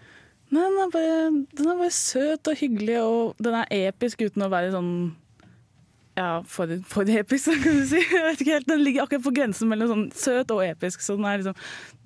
[0.49, 1.17] Nei, den, er bare,
[1.59, 4.93] den er bare søt og hyggelig, og den er episk uten å være sånn
[6.19, 8.01] ja, for, for episk, kan du si.
[8.01, 11.05] Jeg vet ikke helt, Den ligger akkurat på grensen mellom sånn søt og episk.
[11.05, 11.55] Så den er, liksom,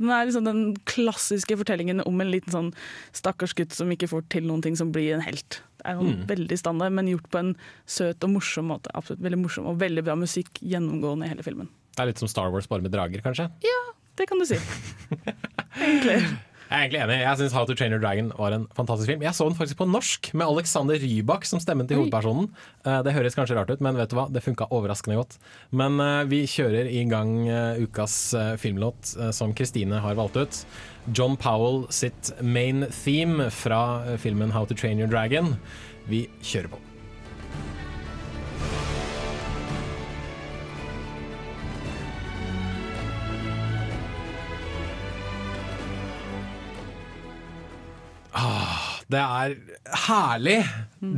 [0.02, 2.68] den er liksom den klassiske fortellingen om en liten sånn
[3.16, 5.62] stakkars gutt som ikke får til noen ting, som blir en helt.
[5.80, 6.26] Det er jo Mm.
[6.28, 7.54] veldig standard, men gjort på en
[7.88, 8.92] søt og morsom måte.
[8.94, 11.70] Absolutt veldig morsom Og veldig bra musikk gjennomgående i hele filmen.
[11.92, 13.50] Det er litt som Star Wars, bare med drager, kanskje?
[13.64, 13.80] Ja,
[14.16, 14.56] det kan du si.
[15.82, 16.22] Egentlig.
[16.72, 17.16] Jeg er egentlig enig.
[17.20, 19.20] Jeg syns How to Train Your Dragon var en fantastisk film.
[19.26, 22.46] Jeg så den faktisk på norsk, med Alexander Rybak som stemmen til hovedpersonen.
[22.86, 24.24] Eh, Det høres kanskje rart ut, men vet du hva?
[24.32, 25.36] det funka overraskende godt.
[25.68, 28.14] Men eh, vi kjører i gang eh, ukas
[28.62, 30.62] filmlåt som Kristine har valgt ut.
[31.12, 35.58] John Powell sitt main theme fra filmen How to Train Your Dragon.
[36.08, 36.80] Vi kjører på.
[48.32, 49.54] Ah, det er
[50.06, 50.62] herlig!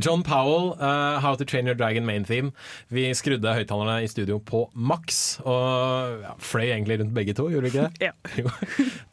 [0.03, 2.51] John Powell, uh, How to Train Your Dragon main theme.
[2.91, 7.69] Vi skrudde høyttalerne i studio på maks, og ja, fløy egentlig rundt begge to, gjorde
[7.69, 8.11] vi ikke det?
[8.35, 8.51] Ja.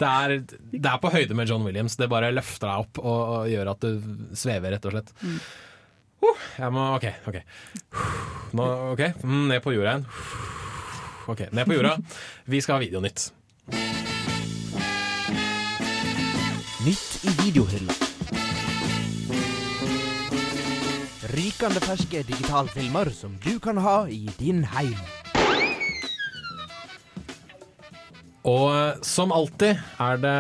[0.03, 0.37] Det, er,
[0.73, 1.95] det er på høyde med John Williams.
[2.01, 5.15] Det bare løfter deg opp og, og gjør at du svever, rett og slett.
[6.23, 7.07] Uh, jeg må OK.
[7.31, 7.39] ok
[8.59, 10.09] Nå, ok, mm, Ned på jorda igjen.
[11.31, 11.97] Ok, Ned på jorda.
[12.51, 13.31] Vi skal ha Videonytt.
[16.83, 17.95] Nytt i videohylla.
[21.31, 24.97] Rykende ferske digitalfilmer som du kan ha i din heim.
[28.51, 30.35] Og eh, som alltid er det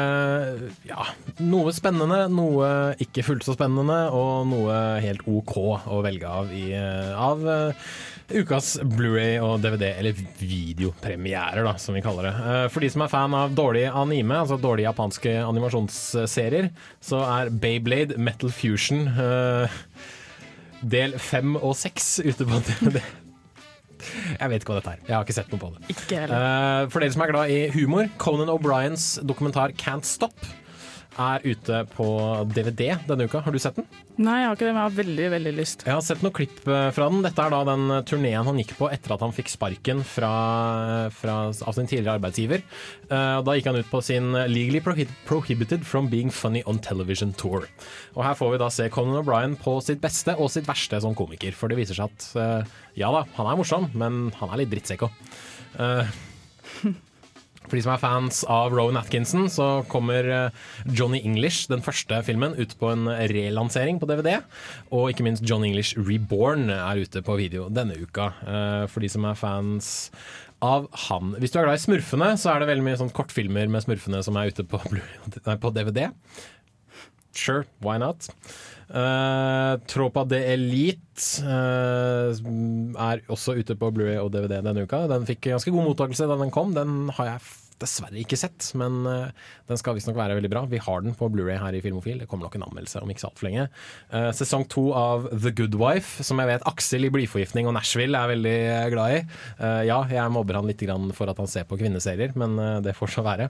[0.88, 1.06] ja,
[1.46, 6.72] noe spennende, noe ikke fullt så spennende, og noe helt OK å velge av i
[6.74, 7.94] eh, av eh,
[8.30, 12.34] ukas Blu-ray og DVD, eller videopremierer, da, som vi kaller det.
[12.38, 16.70] Eh, For de som er fan av dårlig anime, altså dårlige japanske animasjonsserier,
[17.02, 19.80] så er Bayblade Metal Fusion eh,
[20.82, 23.00] del fem og seks ute på DVD.
[24.40, 25.02] Jeg vet ikke hva dette er.
[25.06, 25.98] Jeg har ikke sett noe på det.
[26.10, 30.48] Eh, for dere som er glad i humor, Conan O'Briens dokumentar 'Can't Stop'.
[31.20, 32.06] Er ute på
[32.54, 33.42] DVD denne uka.
[33.44, 33.86] Har du sett den?
[34.22, 35.84] Nei, jeg har ikke det, men jeg har veldig, veldig lyst.
[35.86, 37.20] Jeg har sett noen klipp eh, fra den.
[37.24, 40.32] Dette er da den turneen han gikk på etter at han fikk sparken fra,
[41.16, 42.64] fra, av sin tidligere arbeidsgiver.
[43.08, 47.68] Eh, Da gikk han ut på sin Legally Prohibited from Being Funny on Television Tour.
[48.16, 51.16] Og Her får vi da se Conan O'Brien på sitt beste og sitt verste som
[51.18, 51.52] komiker.
[51.56, 54.72] For det viser seg at eh, ja da, han er morsom, men han er litt
[54.74, 55.32] drittsekk òg.
[57.68, 62.18] For de som er fans av Rowan Atkinson, så kommer eh, Johnny English, den første
[62.26, 64.40] filmen, ut på en relansering på DVD.
[64.92, 68.32] Og ikke minst Johnny English Reborn er ute på video denne uka.
[68.44, 70.10] eh, For de som er fans
[70.62, 71.32] av han.
[71.42, 74.20] Hvis du er glad i smurfene, så er det veldig mye sånn kortfilmer med smurfene
[74.22, 74.78] som er ute på,
[75.64, 76.10] på DVD.
[77.32, 78.28] Sure, why not?
[78.92, 82.28] Uh, Tropa de Elite uh,
[83.00, 85.06] er også ute på Blu-ray og DVD denne uka.
[85.10, 86.74] Den fikk ganske god mottakelse da den kom.
[86.76, 87.44] Den har jeg
[87.82, 89.30] dessverre ikke sett, men uh,
[89.70, 90.64] den skal visstnok være veldig bra.
[90.70, 92.20] Vi har den på Blu-ray her i Filmofil.
[92.20, 93.66] Det kommer nok en anmeldelse om ikke så altfor lenge.
[94.12, 98.18] Uh, sesong to av The Good Wife, som jeg vet Aksel i Blyforgiftning og Nashville
[98.18, 99.24] er veldig eh, glad i.
[99.56, 100.84] Uh, ja, jeg mobber han litt
[101.16, 103.48] for at han ser på kvinneserier, men eh, det får så være.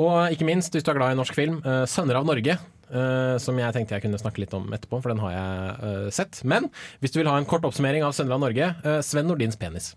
[0.00, 2.58] Og ikke minst, hvis du er glad i norsk film, eh, 'Sønner av Norge'.
[2.90, 6.10] eh, som jeg tenkte jeg kunne snakke litt om etterpå, for den har jeg eh,
[6.10, 6.42] sett.
[6.42, 6.68] Men
[7.00, 9.94] hvis du vil ha en kort oppsummering av 'Sønner av Norge', Sven Nordins penis.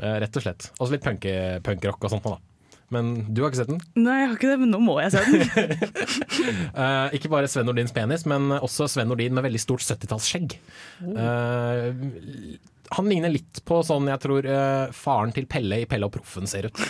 [0.00, 0.70] Rett og slett.
[0.80, 1.04] Også litt
[1.64, 2.38] punkrock og sånt da.
[2.92, 3.80] Men du har ikke sett den?
[3.96, 5.40] Nei, jeg har ikke det, men nå må jeg se den.
[6.76, 10.58] uh, ikke bare Sven Nordins penis, men også Sven Nordin med veldig stort 70-tallsskjegg.
[11.00, 11.88] Uh,
[12.92, 16.50] han ligner litt på sånn jeg tror uh, faren til Pelle i Pelle og Proffen
[16.50, 16.82] ser ut.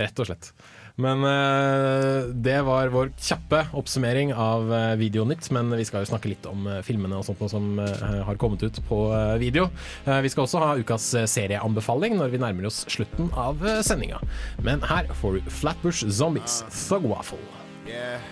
[0.00, 0.52] Rett og slett.
[0.96, 5.48] Men eh, det var vår kjappe oppsummering av uh, Videonytt.
[5.50, 8.38] Men vi skal jo snakke litt om eh, filmene og sånt noe som eh, har
[8.38, 9.66] kommet ut på eh, video.
[10.06, 13.80] Eh, vi skal også ha ukas eh, serieanbefaling når vi nærmer oss slutten av uh,
[13.82, 14.22] sendinga.
[14.62, 17.42] Men her får du Flatbush Zombies, Thug Waffle.
[17.90, 18.22] Yeah.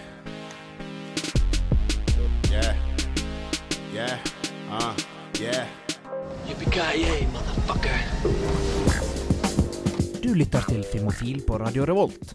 [2.53, 2.77] Yeah.
[3.93, 4.19] Yeah.
[4.71, 4.95] Uh,
[5.41, 5.67] yeah.
[10.23, 12.35] Du lytter til Filmofil på Radio Revolt.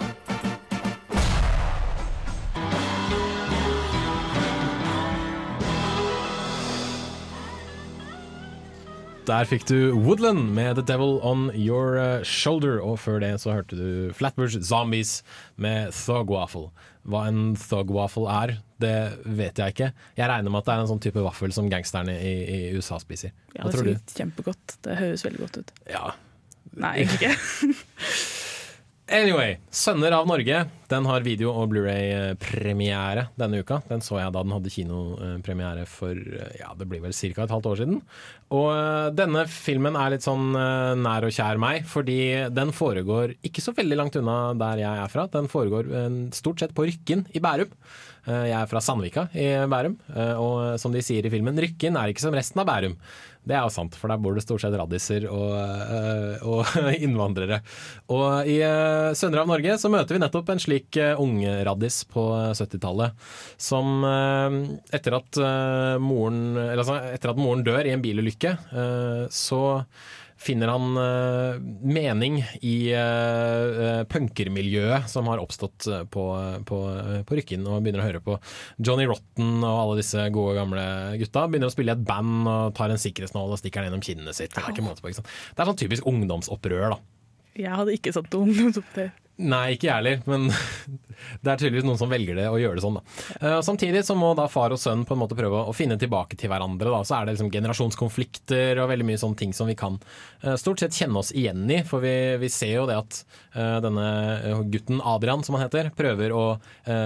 [9.27, 13.53] Der fikk du Woodland med The Devil On Your eh, Shoulder, og før det så
[13.53, 15.19] hørte du Flatbush Zombies
[15.61, 16.71] med Thug Waffle.
[17.05, 19.91] Hva en thug waffle er, det vet jeg ikke.
[20.17, 22.97] Jeg regner med at det er en sånn type vaffel som gangsterne i, i USA
[23.01, 23.33] spiser.
[23.53, 23.95] Ja, det tror du?
[24.17, 24.77] kjempegodt.
[24.85, 25.73] Det høres veldig godt ut.
[25.89, 26.13] Ja.
[26.81, 27.73] Nei, egentlig ikke.
[29.11, 33.81] Anyway, 'Sønner av Norge' den har video- og Blu-ray-premiere denne uka.
[33.89, 37.43] Den så jeg da den hadde kinopremiere for eh, ja, det blir vel ca.
[37.43, 37.99] et halvt år siden.
[38.55, 43.35] Og eh, denne filmen er litt sånn eh, nær og kjær meg, fordi den foregår
[43.43, 45.27] ikke så veldig langt unna der jeg er fra.
[45.27, 47.75] Den foregår eh, stort sett på Rykken i Bærum.
[48.27, 51.97] Eh, Jeg er fra Sandvika i Bærum, eh, og som de sier i filmen, Rykken
[51.97, 52.95] er ikke som resten av Bærum.
[53.41, 56.75] Det er jo sant, for der bor det stort sett raddiser og, eh, og
[57.07, 57.63] innvandrere.
[58.13, 58.59] Og i
[59.17, 63.17] Søndre av Norge så møter vi nettopp en slik unge ungraddis på 70-tallet,
[63.57, 65.41] som etter at,
[66.03, 68.53] moren, altså, etter at moren dør i en bilulykke,
[69.33, 69.61] så
[70.41, 76.25] finner han uh, mening i uh, punkermiljøet som har oppstått på,
[76.67, 76.79] på,
[77.27, 78.37] på Rykken, og begynner å høre på
[78.81, 80.85] Johnny Rotten og alle disse gode, gamle
[81.21, 81.47] gutta.
[81.47, 84.37] Begynner å spille i et band og tar en sikkerhetsnål og stikker den gjennom kinnet
[84.37, 84.55] sitt.
[84.55, 87.01] Det er, på, det er sånn typisk ungdomsopprør, da.
[87.59, 89.09] Jeg hadde ikke satt ungdomsopptøy.
[89.41, 90.49] Nei, ikke jeg heller, men
[91.41, 92.99] det er tydeligvis noen som velger det å gjøre det sånn.
[92.99, 93.03] Da.
[93.41, 96.37] Eh, Samtidig så må da far og sønn på en måte prøve å finne tilbake
[96.39, 96.91] til hverandre.
[96.91, 97.01] Da.
[97.07, 99.97] Så er det liksom generasjonskonflikter og veldig mye sånne ting som vi kan
[100.43, 101.81] eh, stort sett kjenne oss igjen i.
[101.87, 103.21] For vi, vi ser jo det at
[103.55, 104.07] eh, denne
[104.73, 106.43] gutten Adrian, som han heter, prøver å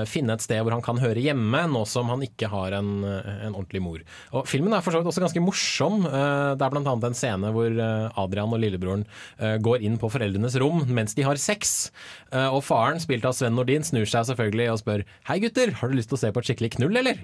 [0.09, 3.53] finne et sted hvor han kan høre hjemme, nå som han ikke har en, en
[3.55, 4.01] ordentlig mor.
[4.35, 6.05] Og Filmen er for så vidt også ganske morsom.
[6.05, 6.93] Det er bl.a.
[6.95, 7.75] en scene hvor
[8.23, 9.05] Adrian og lillebroren
[9.63, 11.75] går inn på foreldrenes rom mens de har sex.
[12.33, 15.91] Eh, Og faren, spilt av Sven Nordin, snur seg selvfølgelig og spør Hei gutter, har
[15.91, 17.21] du lyst til å se på et skikkelig knull, eller?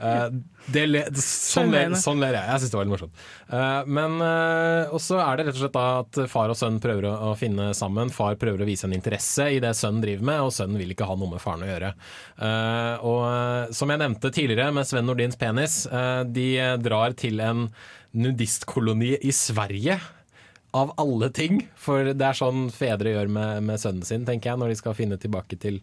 [0.00, 0.30] Uh,
[0.72, 2.48] det le, sånn, ler, sånn ler jeg.
[2.48, 3.24] Jeg syns det var litt morsomt.
[3.52, 7.12] Uh, men uh, også er det rett og slett at far og sønn prøver å,
[7.28, 8.12] å finne sammen.
[8.14, 11.08] Far prøver å vise en interesse i det sønnen driver med, og sønnen vil ikke
[11.10, 11.92] ha noe med faren å gjøre.
[12.40, 15.82] Uh, og som jeg nevnte tidligere med Sven Nordins penis,
[16.32, 16.48] de
[16.80, 17.68] drar til en
[18.16, 20.00] nudistkoloni i Sverige.
[20.76, 21.64] Av alle ting.
[21.78, 24.98] For det er sånn fedre gjør med, med sønnen sin, tenker jeg, når de skal
[24.98, 25.80] finne tilbake til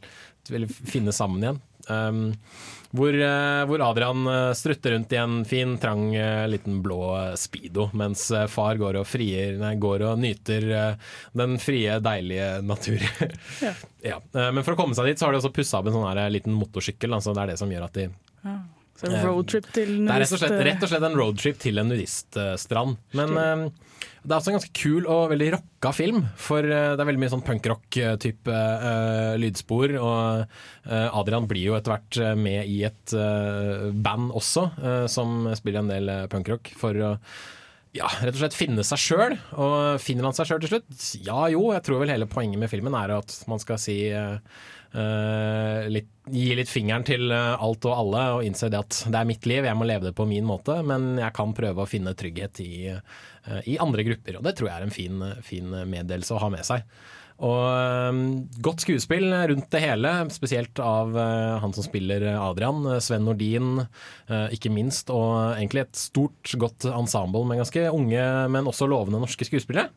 [0.48, 1.64] Eller finne sammen igjen.
[1.88, 2.22] Um,
[2.96, 7.00] hvor, uh, hvor Adrian eh, strutter rundt i en fin, trang, uh, liten blå
[7.40, 13.04] speedo, mens far går og, frier, nei, går og nyter uh, den frie, deilige natur.
[13.64, 13.74] Ja.
[14.04, 14.18] ja.
[14.32, 16.32] Men for å komme seg dit, så har de også pussa opp en sånn her
[16.32, 17.16] liten motorsykkel.
[17.16, 18.10] Altså det er det som gjør at de
[18.48, 18.58] Ja.
[18.98, 21.92] Så roadtrip til det er rett og, slett, rett og slett en roadtrip til en
[21.92, 22.98] nudiststrand.
[23.18, 23.68] Men eh,
[24.28, 26.24] det er også en ganske kul og veldig rocka film.
[26.42, 29.94] For eh, det er veldig mye sånn punkrock-type uh, lydspor.
[30.02, 30.58] Og
[30.90, 35.48] uh, Adrian blir jo etter hvert eh, med i et uh, band også, eh, som
[35.58, 36.74] spiller en del eh, punkrock.
[36.82, 37.14] For å
[37.96, 39.36] ja, rett og slett finne seg sjøl.
[39.58, 40.90] Og finner han seg sjøl til slutt?
[41.26, 44.36] Ja jo, jeg tror vel hele poenget med filmen er at man skal si eh,
[44.36, 44.42] eh,
[44.94, 49.28] litt, Gi litt fingeren til eh, alt og alle og innse det at det er
[49.30, 52.16] mitt liv, jeg må leve det på min måte, men jeg kan prøve å finne
[52.18, 54.40] trygghet i, eh, i andre grupper.
[54.40, 56.84] Og det tror jeg er en fin, fin meddelelse å ha med seg.
[57.46, 58.20] Og eh,
[58.66, 63.84] godt skuespill rundt det hele, spesielt av eh, han som spiller Adrian, eh, Sven Nordin,
[64.26, 65.12] eh, ikke minst.
[65.14, 69.92] Og egentlig et stort, godt ensemble med ganske unge, men også lovende norske skuespillere.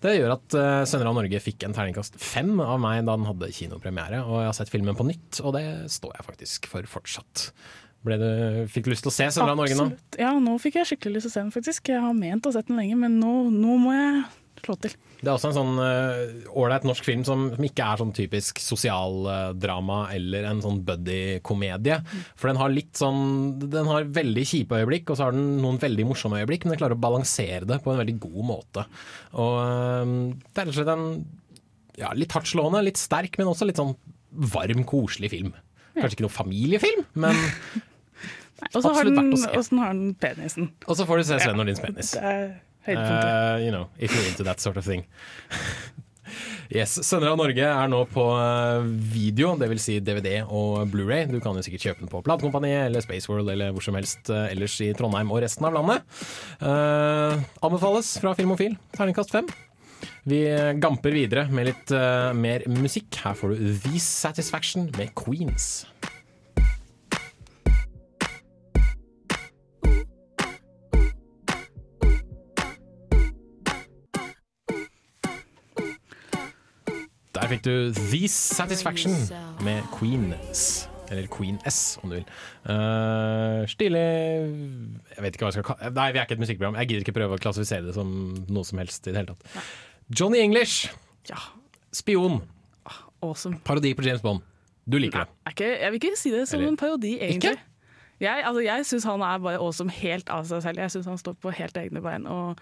[0.00, 0.54] Det gjør at
[0.88, 4.22] Sønner av Norge fikk en terningkast fem av meg da den hadde kinopremiere.
[4.24, 7.50] Og jeg har sett filmen på nytt, og det står jeg faktisk for fortsatt.
[8.06, 8.28] Du,
[8.70, 9.88] fikk du lyst til å se Sønner av Norge nå?
[9.90, 10.18] Absolutt.
[10.20, 11.92] Ja, nå fikk jeg skikkelig lyst til å se den, faktisk.
[11.92, 14.22] Jeg har ment å ha sett den lenge, men nå, nå må jeg
[14.62, 14.94] slå til.
[15.16, 15.78] Det er også en sånn
[16.52, 21.96] ålreit norsk film som, som ikke er sånn typisk sosialdrama eller en sånn buddy-komedie.
[22.36, 23.22] For den har litt sånn
[23.62, 26.82] Den har veldig kjipe øyeblikk, og så har den noen veldig morsomme øyeblikk, men den
[26.82, 28.86] klarer å balansere det på en veldig god måte.
[29.40, 30.14] Og uh,
[30.52, 31.08] det er rett og slett en
[31.96, 33.94] ja, litt hardtslående, litt sterk, men også litt sånn
[34.52, 35.54] varm, koselig film.
[35.96, 37.36] Kanskje ikke noe familiefilm, men
[38.56, 39.18] Nei, og så har den
[40.16, 40.70] penisen.
[40.88, 42.14] Og så får du se Sven Nordins penis.
[42.16, 42.46] Det er.
[42.88, 45.04] Uh, you know, if you're into that sort of thing.
[46.72, 49.84] Yes, Sønner av Norge er nå på eh, video, dvs.
[49.84, 51.28] Si DVD og Blu-ray.
[51.30, 54.50] Du kan jo sikkert kjøpe den på Platekompaniet eller Spaceworld eller hvor som helst eh,
[54.50, 56.02] ellers i Trondheim og resten av landet.
[56.58, 58.74] Uh, anbefales fra Filmofil.
[58.96, 59.50] Terningkast fem.
[60.26, 60.42] Vi
[60.82, 63.22] gamper videre med litt uh, mer musikk.
[63.22, 65.86] Her får du The Satisfaction med Queens.
[77.46, 79.12] Der fikk du The Satisfaction
[79.62, 80.88] med Queens.
[81.14, 82.24] Eller Queen S, om du vil.
[82.66, 86.78] Uh, Stilig Jeg vet ikke hva jeg skal kalle Nei, vi er ikke et musikkprogram.
[86.80, 88.10] Jeg gidder ikke prøve å klassifisere det som
[88.50, 89.68] noe som helst i det hele tatt.
[90.10, 90.88] Johnny English.
[91.94, 92.40] Spion.
[93.22, 93.60] Awesome.
[93.62, 94.42] Parodi på James Bond.
[94.82, 95.38] Du liker det.
[95.46, 97.54] Er ikke, jeg vil ikke si det som Eller- en parodi, egentlig.
[98.18, 100.82] Jeg, altså, jeg syns han er bare awesome helt av seg selv.
[100.82, 102.26] Jeg syns han står på helt egne bein.
[102.26, 102.58] Og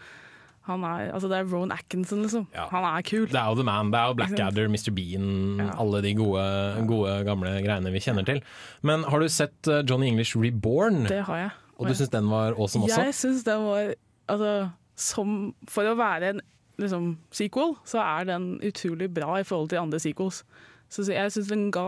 [0.64, 2.46] han er, altså, det er Rowan Atkinson, liksom.
[2.56, 3.26] Han er kul.
[3.28, 4.94] Det er jo The Man, det er jo Blackadder, Mr.
[4.96, 6.44] Bean, alle de gode,
[6.88, 8.40] gode, gamle greiene vi kjenner til.
[8.80, 11.04] Men har du sett uh, Johnny English Reborn?
[11.10, 11.52] Det har jeg.
[11.76, 13.02] Og du syns den var awesome også?
[13.02, 13.92] Jeg syns den var
[14.32, 14.52] altså,
[14.96, 15.36] som,
[15.68, 16.42] For å være en
[16.80, 20.44] liksom, sequel, så er den utrolig bra i forhold til andre sequels.
[20.88, 21.86] Så jeg syns den ga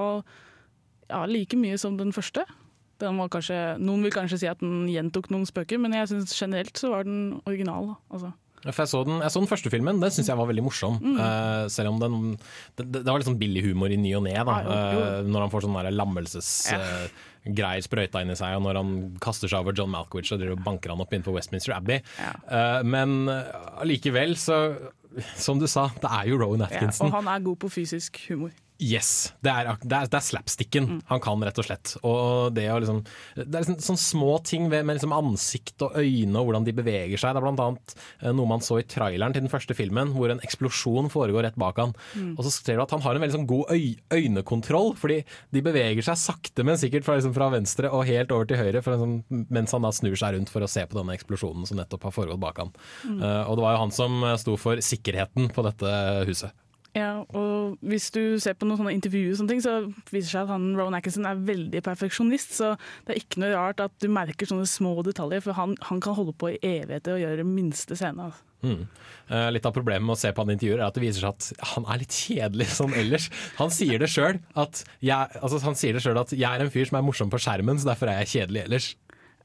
[1.09, 2.45] ja, like mye som den første.
[3.01, 6.37] Den var kanskje, noen vil kanskje si at den gjentok noen spøker, men jeg syns
[6.37, 7.95] generelt så var den original.
[8.11, 8.33] Altså.
[8.73, 10.99] For jeg, så den, jeg så den første filmen, den syns jeg var veldig morsom.
[11.03, 11.21] Mm.
[11.21, 12.17] Uh, selv om den
[12.79, 14.57] det, det var litt sånn billig humor i ny og ne, da.
[14.65, 17.09] Eh, når han får sånne lammelsesgreier
[17.47, 18.93] lammelsesgreier sprøyta inn i seg, og når han
[19.23, 22.03] kaster seg over John Malkovich og banker han opp innenfor Westminster Abbey.
[22.19, 24.61] Eh, men allikevel, så
[25.41, 27.07] Som du sa, det er jo Rowan Ja, Atkinson.
[27.09, 28.51] og han er god på fysisk humor.
[28.83, 31.01] Yes, det er, det er, det er slapsticken Mm.
[31.09, 31.95] han kan, rett og slett.
[32.07, 33.01] Og det, liksom,
[33.37, 36.75] det er liksom, sånne små ting ved, med liksom ansikt og øyne og hvordan de
[36.77, 37.35] beveger seg.
[37.35, 40.33] Det er blant annet eh, noe man så i traileren til den første filmen, hvor
[40.33, 41.95] en eksplosjon foregår rett bak han.
[42.15, 42.35] Mm.
[42.37, 45.23] Og så ser du at han har en veldig sånn god øy, øynekontroll, fordi
[45.57, 48.85] de beveger seg sakte, men sikkert fra, liksom, fra venstre og helt over til høyre,
[48.85, 49.17] liksom,
[49.57, 52.15] mens han da snur seg rundt for å se på denne eksplosjonen som nettopp har
[52.15, 52.75] foregått bak han.
[53.09, 53.19] Mm.
[53.25, 55.97] Uh, og det var jo han som eh, sto for sikkerheten på dette
[56.29, 56.53] huset.
[56.97, 59.75] Ja, og hvis du ser på noen sånne intervjuer, og sånne ting, så
[60.09, 62.55] viser det seg at han, Rowan Atkinson er veldig perfeksjonist.
[62.57, 62.71] Så
[63.05, 66.17] det er ikke noe rart at du merker sånne små detaljer, for han, han kan
[66.17, 68.31] holde på i evigheter og gjøre det minste scene.
[68.31, 68.47] Altså.
[68.65, 68.87] Mm.
[69.29, 71.27] Eh, litt av problemet med å se på han i intervjuer er at det viser
[71.27, 73.29] seg at han er litt kjedelig sånn ellers.
[73.61, 77.31] Han sier det sjøl at, jeg- altså, at 'jeg er en fyr som er morsom
[77.31, 78.95] på skjermen, så derfor er jeg kjedelig ellers'.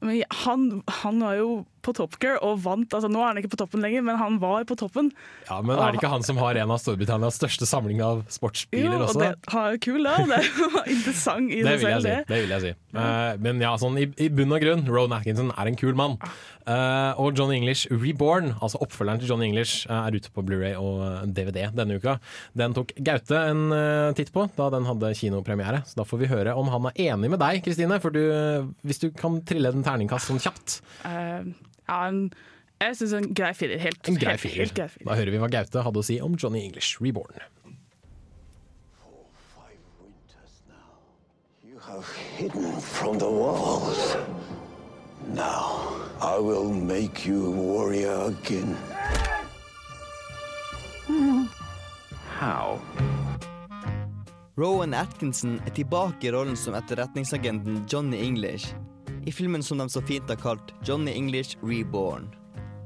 [0.02, 1.50] Men han, han var jo
[1.82, 2.94] på Top Gear og vant.
[2.94, 5.10] Altså, nå er han ikke på toppen lenger, men han var på toppen.
[5.48, 8.96] Ja, Men er det ikke han som har en av Storbritannias største samling av sportsbiler
[8.96, 9.18] jo, også?
[9.18, 10.16] og det er kul, da.
[10.32, 12.08] Det er jo interessant i Det jeg selv, si.
[12.08, 12.18] det.
[12.30, 12.72] Det vil jeg si.
[12.92, 16.18] Uh, men ja, sånn i, i bunn og grunn, Rowan Atkinson er en kul mann.
[16.62, 20.76] Uh, og Johnny English Reborn, altså oppfølgeren til Johnny English, eh, er ute på Blu-ray
[20.78, 22.18] og DVD denne uka.
[22.58, 26.30] Den tok Gaute en uh, titt på da den hadde kinopremiere, så da får vi
[26.30, 27.98] høre om han er enig med deg, Kristine.
[28.02, 28.22] For du,
[28.86, 30.78] hvis du kan trille en terningkast sånn kjapt.
[31.08, 31.50] Eh,
[31.92, 32.22] ja, en,
[32.82, 33.78] jeg syns en grei firer.
[33.84, 34.62] Helt, En grei helt, firer.
[34.64, 35.06] helt grei firer.
[35.12, 37.36] Da hører vi hva Gaute hadde å si om Johnny English Reborn.
[41.82, 42.06] Have
[42.38, 44.16] hidden from the walls.
[45.34, 45.90] Now
[46.20, 48.76] I will make you warrior again.
[52.38, 52.80] How?
[54.56, 58.74] Rowan Atkinson er tilbake i rollen som etterretningsagenten Johnny English,
[59.26, 62.28] i filmen som de så fint har kalt Johnny English Reborn.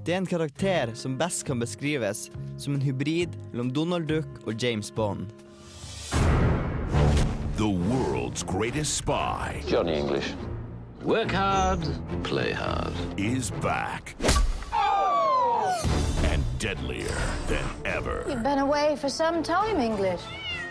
[0.05, 4.63] Det er en karakter som best kan beskrives som en hybrid mellom Donald Duck og
[4.63, 5.33] James Bond.
[7.57, 10.35] The world's greatest spy Johnny English.
[11.05, 11.81] Work hard,
[12.25, 12.93] play hard.
[13.17, 14.15] is back.
[16.33, 17.17] And deadlier
[17.49, 18.25] than ever.
[18.29, 20.21] You've been away for some time, English.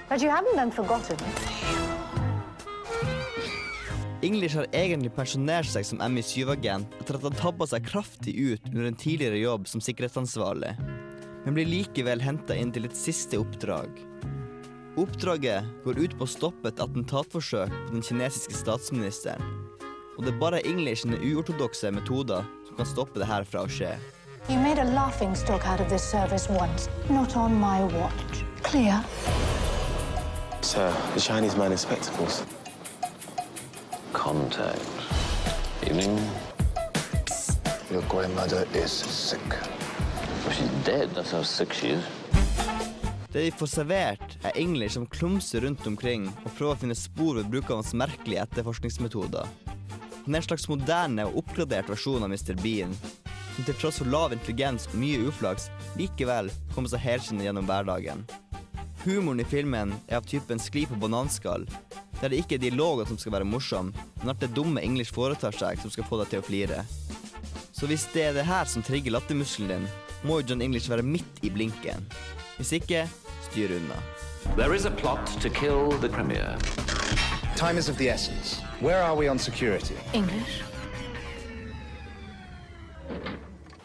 [0.10, 1.18] But you haven't been forgotten.
[4.26, 8.88] English har egentlig pensjonert seg som MI7-agent etter at han tabba seg kraftig ut under
[8.90, 10.72] en tidligere jobb som sikkerhetsansvarlig,
[11.46, 14.02] men blir likevel henta inn til et siste oppdrag.
[14.98, 19.44] Oppdraget går ut på å stoppe et attentatforsøk på den kinesiske statsministeren.
[20.16, 23.70] Og det er bare English sine uortodokse metoder som kan stoppe det her fra å
[23.70, 23.94] skje.
[24.50, 28.46] You made a laughing stock out of this service once, not on my watch.
[28.64, 29.04] Clear?
[30.62, 32.42] Sir, the Chinese man in spectacles.
[34.16, 34.80] Contact.
[35.84, 36.18] Evening.
[37.92, 39.50] Your grandmother is sick.
[39.50, 41.10] Well, she's dead.
[41.14, 42.04] That's how sick she is.
[43.32, 47.36] Det de får servert, er engler som klumser rundt omkring og prøver å finne spor
[47.36, 49.52] ved bruk av hans merkelige etterforskningsmetoder.
[50.24, 52.56] Han er en slags moderne og oppgradert versjon av Mr.
[52.64, 52.96] Bean,
[53.58, 55.68] som til tross for lav intelligens og mye uflaks,
[56.00, 58.24] likevel kommer seg helskinnet gjennom hverdagen.
[59.04, 61.68] Humoren i filmen er av typen skli på bananskall,
[62.22, 65.56] der det ikke er dialogen som skal være morsom, men at det dumme English foretar
[65.56, 66.86] seg som skal få deg til å flire.
[67.76, 69.90] Så hvis det er det her som trigger lattermuskelen din,
[70.24, 72.06] må jo John English være midt i blinken.
[72.58, 73.04] Hvis ikke,
[73.50, 73.98] styr unna.
[74.56, 76.56] There is a plot to kill the premier.
[77.56, 78.62] Time is of the essence.
[78.82, 79.96] Where are we on security?
[80.14, 80.64] English?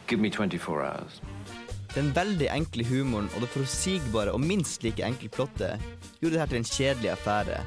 [0.06, 1.20] Give me 24 hours.
[1.94, 5.82] Den veldig enkle humoren og det forutsigbare og minst like enkle plottet
[6.20, 7.60] gjorde det her til en kjedelig affære.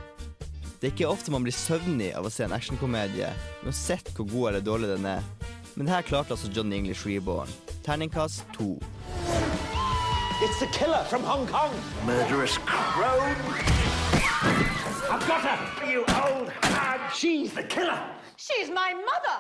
[0.84, 3.30] Det er ikke ofte man blir søvnig av å se en actionkomedie,
[3.64, 5.22] uansett hvor god eller dårlig den er.
[5.78, 7.48] Men det her klarte altså Johnny English Reborn.
[7.86, 8.76] Terningkast to.
[10.44, 11.72] It's the killer from Hong Kong.
[12.06, 13.40] Murderous crone.
[15.08, 15.88] I've got her.
[15.90, 17.16] You old hag.
[17.16, 18.04] She's the killer.
[18.36, 19.40] She's my mother!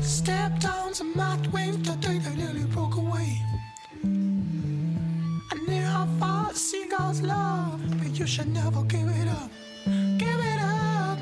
[0.00, 3.43] Stepped on some mud wings to day I nearly broke away.
[6.54, 9.50] A seagull's love, but you should never give it up.
[10.18, 11.18] Give it up.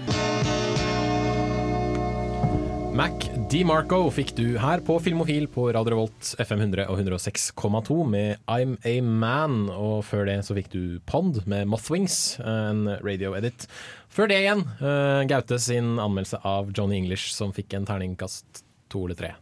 [2.93, 8.43] Mac DeMarco fikk du her på Filmofil på Radio Revolt FM 100 og 106,2 med
[8.47, 9.71] I'm a Man.
[9.73, 13.65] Og før det så fikk du Pond med Mothwings, en radio-edit.
[14.13, 19.07] Før det igjen, eh, Gaute sin anmeldelse av Johnny English som fikk en terningkast to
[19.07, 19.33] eller tre.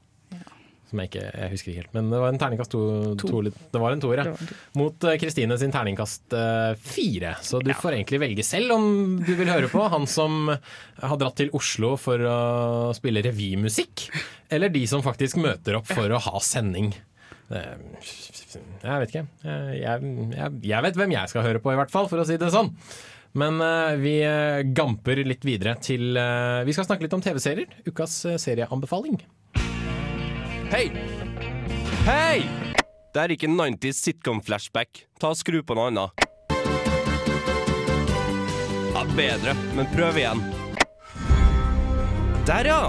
[0.90, 2.80] Som jeg ikke jeg husker ikke helt, men det var en terningkast to.
[3.20, 3.28] To.
[3.30, 4.48] to det var en toer, ja.
[4.78, 7.36] Mot eh, Kristine sin terningkast eh, fire.
[7.46, 8.88] Så du får egentlig velge selv om
[9.22, 12.40] du vil høre på han som har dratt til Oslo for å
[12.96, 14.08] spille revymusikk,
[14.50, 16.90] eller de som faktisk møter opp for å ha sending.
[17.54, 17.74] Eh,
[18.82, 19.26] Jeg vet ikke.
[19.46, 22.38] Jeg, jeg, jeg vet hvem jeg skal høre på, i hvert fall, for å si
[22.40, 22.74] det sånn.
[23.38, 24.16] Men uh, vi
[24.74, 27.76] gamper litt videre til uh, Vi skal snakke litt om TV-serier.
[27.86, 29.20] Ukas serieanbefaling.
[30.70, 30.92] Hei!
[32.06, 32.44] Hei!
[33.10, 35.00] Det er ikke 90s sitcom-flashback.
[35.18, 36.22] Ta og Skru på noe annet.
[38.94, 40.44] Ja, bedre, men prøv igjen.
[42.46, 42.84] Der, ja!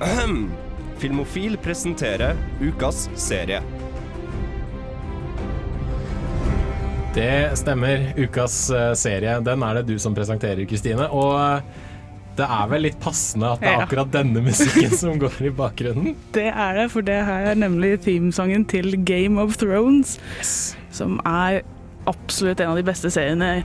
[0.00, 0.46] Ahem.
[0.96, 3.60] Filmofil presenterer ukas serie.
[7.12, 8.14] Det stemmer.
[8.16, 11.12] Ukas eh, serie, den er det du som presenterer, Kristine.
[11.12, 11.84] Og eh,
[12.36, 16.16] det er vel litt passende at det er akkurat denne musikken som går i bakgrunnen.
[16.36, 20.16] Det er det, for det her er nemlig teamsangen til Game of Thrones.
[20.94, 21.62] Som er
[22.06, 23.64] absolutt en av de beste seriene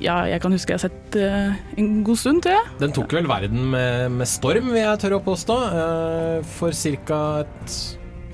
[0.00, 2.72] Ja, jeg kan huske jeg har sett uh, en god stund, tror jeg.
[2.82, 6.76] Den tok vel verden med, med storm, vil jeg tørre å påstå, uh, for
[7.08, 7.20] ca.
[7.46, 7.78] et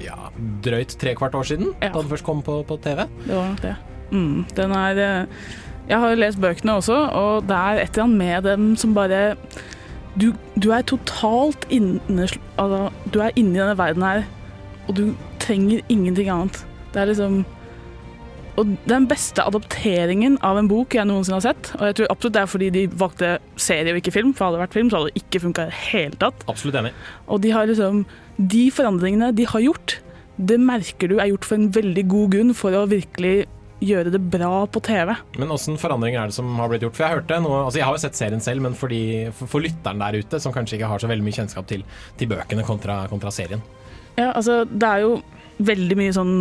[0.03, 0.19] ja,
[0.65, 3.05] drøyt trekvart år siden, da den først kom på, på TV.
[3.23, 3.77] Det var nok det.
[4.13, 5.45] Mm, den er eh,
[5.89, 9.37] Jeg har lest bøkene også, og det er et eller annet med dem som bare
[10.21, 12.29] Du, du er totalt inne
[12.61, 14.23] altså, Du er inni denne verden her,
[14.89, 16.67] og du trenger ingenting annet.
[16.93, 17.45] Det er liksom
[18.61, 22.35] og den beste adopteringen av en bok jeg noensinne har sett, og jeg tror absolutt
[22.37, 24.99] det er fordi de valgte serie og ikke film, for hadde det vært film, så
[24.99, 26.45] hadde det ikke funka i det hele tatt.
[26.53, 26.93] Absolutt enig.
[27.33, 28.05] Og de har liksom
[28.53, 29.97] De forandringene de har gjort,
[30.37, 33.47] det merker du er gjort for en veldig god grunn for å virkelig
[33.83, 35.13] gjøre det bra på TV.
[35.41, 36.97] Men åssen forandringer er det som har blitt gjort?
[36.97, 39.51] For Jeg hørte noe, altså jeg har jo sett serien selv, men for, de, for,
[39.57, 41.85] for lytteren der ute som kanskje ikke har så veldig mye kjennskap til,
[42.21, 43.63] til bøkene kontra, kontra serien.
[44.17, 45.15] Ja, altså det er jo
[45.63, 46.35] veldig mye sånn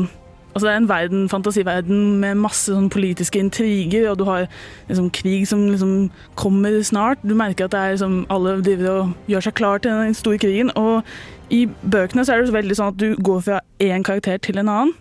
[0.52, 4.50] Altså Det er en verden, fantasiverden med masse sånn politiske intriger, og du har
[4.90, 7.22] liksom krig som liksom kommer snart.
[7.24, 10.42] Du merker at det er liksom alle driver og gjør seg klar til den store
[10.44, 10.74] krigen.
[10.76, 11.08] Og
[11.56, 11.62] i
[11.94, 14.92] bøkene så er det veldig sånn at du går fra én karakter til en annen.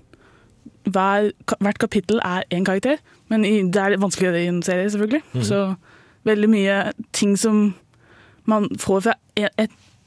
[0.88, 5.22] Hver, hvert kapittel er én karakter, men i, det er vanskeligere i en serie, selvfølgelig.
[5.34, 5.42] Mm.
[5.44, 5.60] Så
[6.24, 6.78] veldig mye
[7.16, 7.74] ting som
[8.48, 9.14] man får fra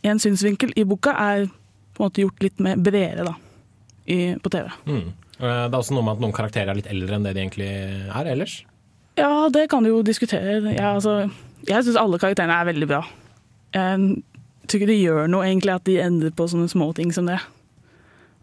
[0.03, 1.45] én synsvinkel i boka, er
[1.93, 3.35] på en måte gjort litt mer bredere da,
[4.09, 4.67] i, på TV.
[4.89, 5.13] Mm.
[5.39, 7.43] Eh, Det er også noe med at noen karakterer er litt eldre enn det de
[7.45, 8.57] egentlig er ellers.
[9.19, 10.57] Ja, det kan du jo diskutere.
[10.73, 11.29] Jeg, altså,
[11.69, 13.03] jeg syns alle karakterene er veldig bra.
[13.73, 14.23] Jeg
[14.67, 17.37] tror ikke det gjør noe egentlig at de endrer på sånne små ting som det.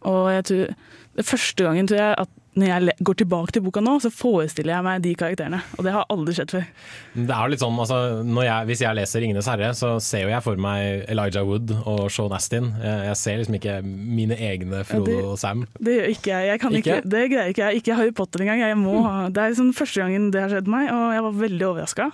[0.07, 0.75] Og jeg tror,
[1.19, 4.75] det første gangen tror jeg at når jeg går tilbake til boka nå, så forestiller
[4.75, 5.61] jeg meg de karakterene.
[5.79, 6.65] Og det har aldri skjedd før.
[7.15, 10.25] Det er jo litt sånn, altså, når jeg, Hvis jeg leser 'Ringenes herre', så ser
[10.25, 12.73] jo jeg for meg Elijah Wood og Sean Astin.
[12.83, 15.67] Jeg, ser liksom ikke mine egne Frodo Ja, det- og Sam.
[15.79, 16.47] Det gjør ikke jeg.
[16.51, 16.97] jeg kan ikke?
[16.97, 17.11] Ikke?
[17.11, 17.77] det greier ikke jeg.
[17.77, 18.59] Ikke Harry Potter engang.
[18.59, 21.33] Jeg må ha, det er liksom første gangen det har skjedd meg, og jeg var
[21.47, 22.11] veldig overraska.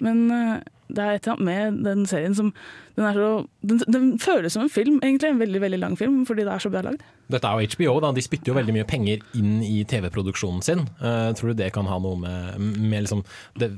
[0.00, 0.60] Men eh,
[0.96, 2.52] det er et eller annet med den serien som
[2.96, 3.28] den, er så,
[3.64, 5.30] den, den føles som en film, egentlig.
[5.30, 7.04] En veldig veldig lang film, fordi det er så bra lagd.
[7.32, 8.12] Dette er jo HBO, da.
[8.16, 10.84] de spytter jo veldig mye penger inn i TV-produksjonen sin.
[11.00, 13.22] Uh, tror du det kan ha noe med, med liksom
[13.60, 13.72] det,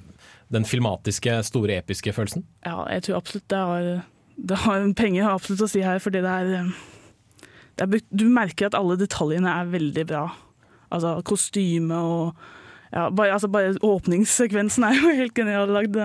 [0.52, 2.46] den filmatiske, store, episke følelsen?
[2.66, 3.90] Ja, jeg tror absolutt det har,
[4.36, 6.72] det har Penger har absolutt å si her, fordi det er,
[7.78, 10.26] det er Du merker at alle detaljene er veldig bra.
[10.92, 12.42] Altså kostyme og
[12.92, 15.96] ja, bare, altså bare åpningssekvensen er jo helt genial lagd.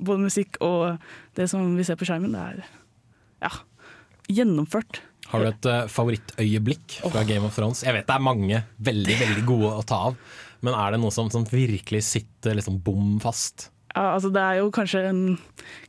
[0.00, 0.96] Både musikk og
[1.36, 2.32] det som vi ser på skjermen.
[2.32, 2.64] Det er
[3.44, 3.52] ja,
[4.32, 5.02] gjennomført.
[5.30, 7.82] Har du et uh, favorittøyeblikk fra Game of Thrones?
[7.84, 10.18] Jeg vet det er mange veldig veldig gode å ta av,
[10.64, 13.70] men er det noe som, som virkelig sitter liksom bom fast?
[13.94, 15.22] Ja, altså det er jo kanskje en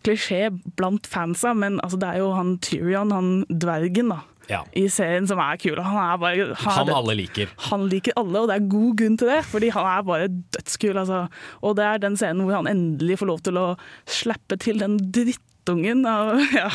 [0.05, 4.21] klisjé blant fansa, men altså det er jo han Tyrion, han dvergen, da.
[4.51, 4.61] Ja.
[4.77, 5.79] I serien som er kul.
[5.81, 7.49] Han er bare Han alle liker.
[7.71, 10.27] Han liker alle, og det er god grunn til det, fordi han er bare
[10.57, 10.97] dødskul.
[11.01, 11.23] Altså.
[11.65, 13.65] Og det er den scenen hvor han endelig får lov til å
[14.05, 16.69] slappe til den drittungen av ja,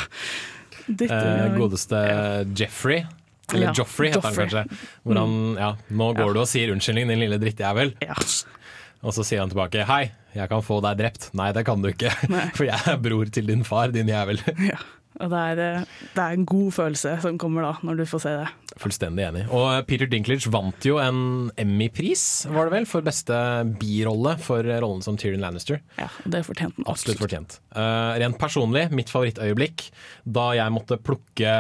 [0.91, 1.59] Eh, drittungen.
[1.61, 1.99] godeste
[2.59, 3.05] Jeffrey.
[3.53, 4.47] Eller Ja, Joffrey, heter Joffrey.
[4.47, 4.79] han kanskje.
[5.05, 7.93] Hvor han, ja, nå går du og sier unnskyldning, din lille drittjævel.
[8.03, 8.15] Ja.
[9.03, 11.29] Og så sier han tilbake hei, jeg kan få deg drept.
[11.39, 12.11] Nei, det kan du ikke,
[12.57, 14.39] for jeg er bror til din far, din jævel.
[14.67, 14.79] Ja.
[15.21, 18.23] Og det er, eh, det er en god følelse som kommer da, når du får
[18.25, 18.49] se det.
[18.81, 19.43] Fullstendig enig.
[19.53, 23.37] Og Peter Dinklage vant jo en Emmy-pris, var det vel, for beste
[23.81, 25.83] birolle for rollen som Tyrion Lannister.
[26.01, 27.59] Ja, det fortjente han Absolutt fortjent.
[27.75, 29.91] Uh, rent personlig, mitt favorittøyeblikk
[30.25, 31.53] da jeg måtte plukke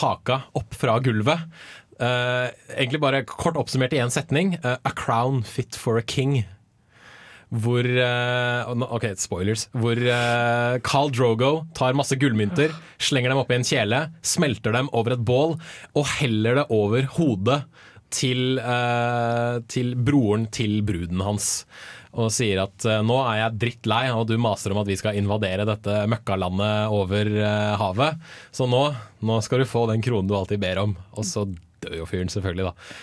[0.00, 1.48] haka opp fra gulvet.
[1.94, 4.56] Uh, egentlig bare kort oppsummert i én setning.
[4.64, 6.42] Uh, a crown fit for a king.
[7.52, 9.66] Hvor eh, OK, spoilers.
[9.76, 15.16] Hvor eh, Carl Drogo tar masse gullmynter, slenger dem oppi en kjele, smelter dem over
[15.16, 15.58] et bål
[15.94, 17.62] og heller det over hodet
[18.14, 21.64] til, eh, til broren til bruden hans.
[22.14, 25.18] Og sier at eh, nå er jeg drittlei, og du maser om at vi skal
[25.18, 28.22] invadere dette møkkalandet over uh, havet.
[28.54, 28.84] Så nå,
[29.26, 30.94] nå skal du få den kronen du alltid ber om.
[31.18, 31.46] Og så
[31.84, 32.94] dør jo fyren, selvfølgelig, da.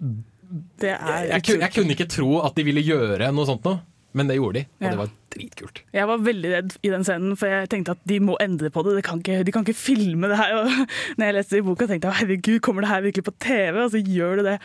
[0.00, 3.80] Det er Jeg, jeg, jeg kunne ikke tro at de ville gjøre noe sånt noe,
[4.14, 4.64] men det gjorde de.
[4.78, 4.90] Og Ja.
[4.92, 5.80] det var dritkult.
[5.96, 8.84] Jeg var veldig redd i den scenen, for jeg tenkte at de må endre på
[8.86, 8.96] det.
[9.00, 10.52] De kan ikke, de kan ikke filme det her.
[10.60, 10.68] Og
[11.18, 13.80] når jeg leste det i boka, tenkte jeg herregud, kommer det her virkelig på TV?
[13.82, 14.58] Og så gjør det det.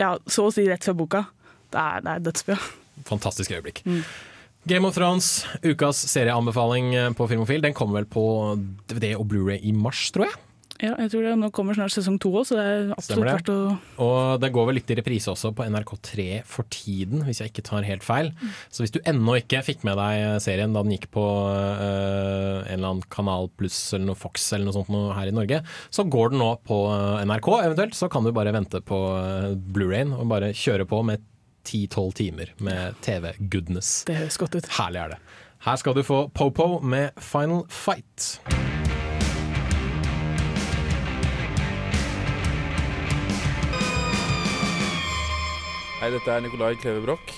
[0.00, 1.24] Ja, så å si rett fra boka.
[1.70, 2.58] Det er, det er dødsbra.
[3.06, 3.84] Fantastisk øyeblikk.
[3.86, 4.02] Mm.
[4.68, 8.24] Game of Thrones, ukas serieanbefaling på Filmofil, den kommer vel på
[8.90, 10.34] DVD og Blu-ray i mars, tror jeg.
[10.78, 13.50] Ja, jeg tror det nå kommer snart sesong to òg, så det er absolutt verdt
[13.50, 13.58] å
[14.04, 17.64] Og det går vel litt i reprise også på NRK3 for tiden, hvis jeg ikke
[17.66, 18.30] tar helt feil.
[18.70, 22.76] Så hvis du ennå ikke fikk med deg serien da den gikk på uh, en
[22.76, 25.60] eller annen Kanal Pluss eller noe Fox eller noe sånt noe her i Norge,
[25.90, 27.98] så går den nå på eh, NRK eventuelt.
[27.98, 31.26] Så kan du bare vente på eh, Blu-rayen og bare kjøre på med
[31.66, 34.04] 10-12 timer med TV-goodness.
[34.08, 34.72] Det høres godt ut.
[34.78, 35.20] Herlig er det.
[35.66, 38.38] Her skal du få Popo med Final Fight.
[45.98, 47.32] Hei, dette er Nicolai Kleve Broch.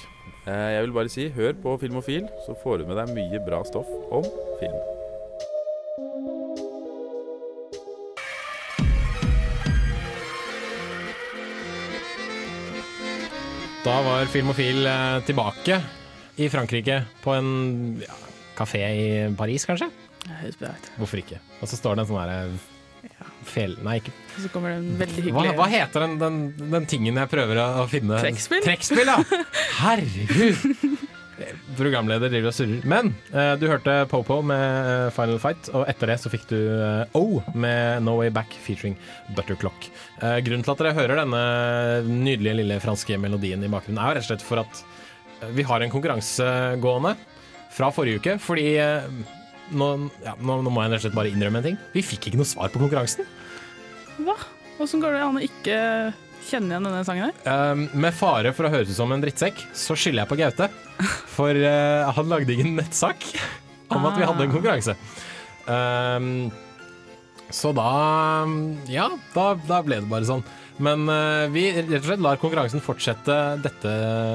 [0.47, 3.63] Eh, Jeg vil bare si, hør på Filmofil, så får du med deg mye bra
[3.65, 4.27] stoff om
[4.61, 4.81] film.
[13.85, 15.79] Da var Filmofil eh, tilbake
[16.41, 17.49] i Frankrike på en
[18.03, 18.17] ja,
[18.59, 19.07] kafé i
[19.39, 19.89] Paris, kanskje?
[21.01, 21.39] Hvorfor ikke?
[21.63, 22.41] Og så står det en sånn derre
[23.47, 23.77] fel...
[23.85, 27.31] Nei, ikke så kommer det en veldig hyggelig hva heter den, den, den tingen jeg
[27.31, 28.21] prøver å, finne?
[28.23, 28.63] Trekkspill?
[28.65, 29.41] Trekkspill, ja!
[29.83, 31.09] Herregud!
[31.79, 32.85] Programleder driver og surrer.
[32.89, 36.59] Men uh, du hørte Popo med eh, Final Fight, og etter det så fikk du
[36.59, 38.99] uh, O med No Way Back featuring
[39.33, 39.89] Butterclock.
[40.21, 41.43] Uh, grunnen til at dere hører denne
[42.11, 44.85] nydelige lille franske melodien i bakgrunnen, er jo rett og slett for at
[45.57, 46.47] vi har en konkurranse
[46.85, 47.15] gående
[47.73, 48.75] fra forrige uke, fordi
[49.71, 49.91] nå,
[50.25, 51.79] ja, nå, nå må jeg rett og slett bare innrømme en ting.
[51.95, 53.29] Vi fikk ikke noe svar på konkurransen.
[54.21, 54.37] Hva?
[54.81, 55.79] Åssen går det an å ikke
[56.47, 57.73] kjenne igjen denne sangen her?
[57.73, 60.71] Um, med fare for å høres ut som en drittsekk, så skylder jeg på Gaute.
[61.37, 63.27] For uh, han lagde ingen nettsak
[63.91, 64.97] om at vi hadde en konkurranse.
[65.71, 66.51] Um,
[67.51, 67.91] så da
[68.91, 70.45] Ja, da, da ble det bare sånn.
[70.81, 73.91] Men uh, vi rett og slett lar konkurransen fortsette dette,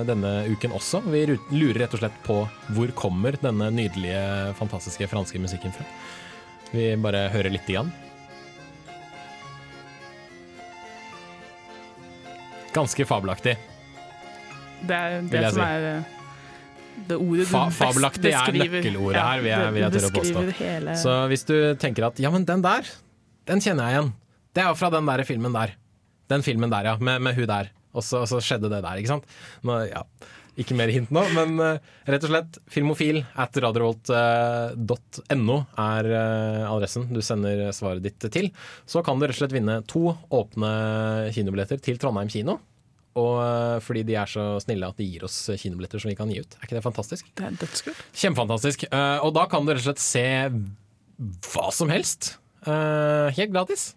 [0.06, 1.02] denne uken også.
[1.10, 2.40] Vi lurer rett og slett på
[2.76, 5.86] hvor kommer denne nydelige, fantastiske franske musikken fra.
[6.70, 7.90] Vi bare hører lite grann.
[12.76, 13.56] Ganske fabelaktig.
[14.86, 15.66] Det er det som si.
[15.66, 16.12] er eh,
[17.08, 20.10] det ordet du Fa best fabelaktig er nøkkelordet Ja, her, vil jeg, vil jeg tørre
[20.10, 20.44] å påstå.
[20.60, 22.92] hele- Så hvis du tenker at ja, men den der,
[23.48, 24.12] den kjenner jeg igjen.
[24.56, 25.74] Det er jo fra den der filmen der.
[26.32, 26.96] Den filmen der, ja.
[26.98, 27.70] Med, med hun der.
[27.96, 29.30] Og så, så skjedde det der, ikke sant.
[29.64, 30.04] Nå, ja.
[30.56, 37.10] Ikke mer hint nå, men uh, rett og slett filmofil at radiorevolt.no er uh, adressen
[37.12, 38.48] du sender svaret ditt til.
[38.88, 40.70] Så kan du rett og slett vinne to åpne
[41.36, 42.56] kinobilletter til Trondheim kino.
[43.20, 46.32] Og uh, fordi de er så snille at de gir oss kinobilletter som vi kan
[46.32, 46.56] gi ut.
[46.60, 47.28] Er ikke det fantastisk?
[47.36, 48.00] Det er dødskult.
[48.16, 48.88] Kjempefantastisk.
[48.92, 50.26] Eh, og da kan du rett og slett se
[51.52, 52.38] hva som helst.
[52.68, 53.92] eh, helt gratis.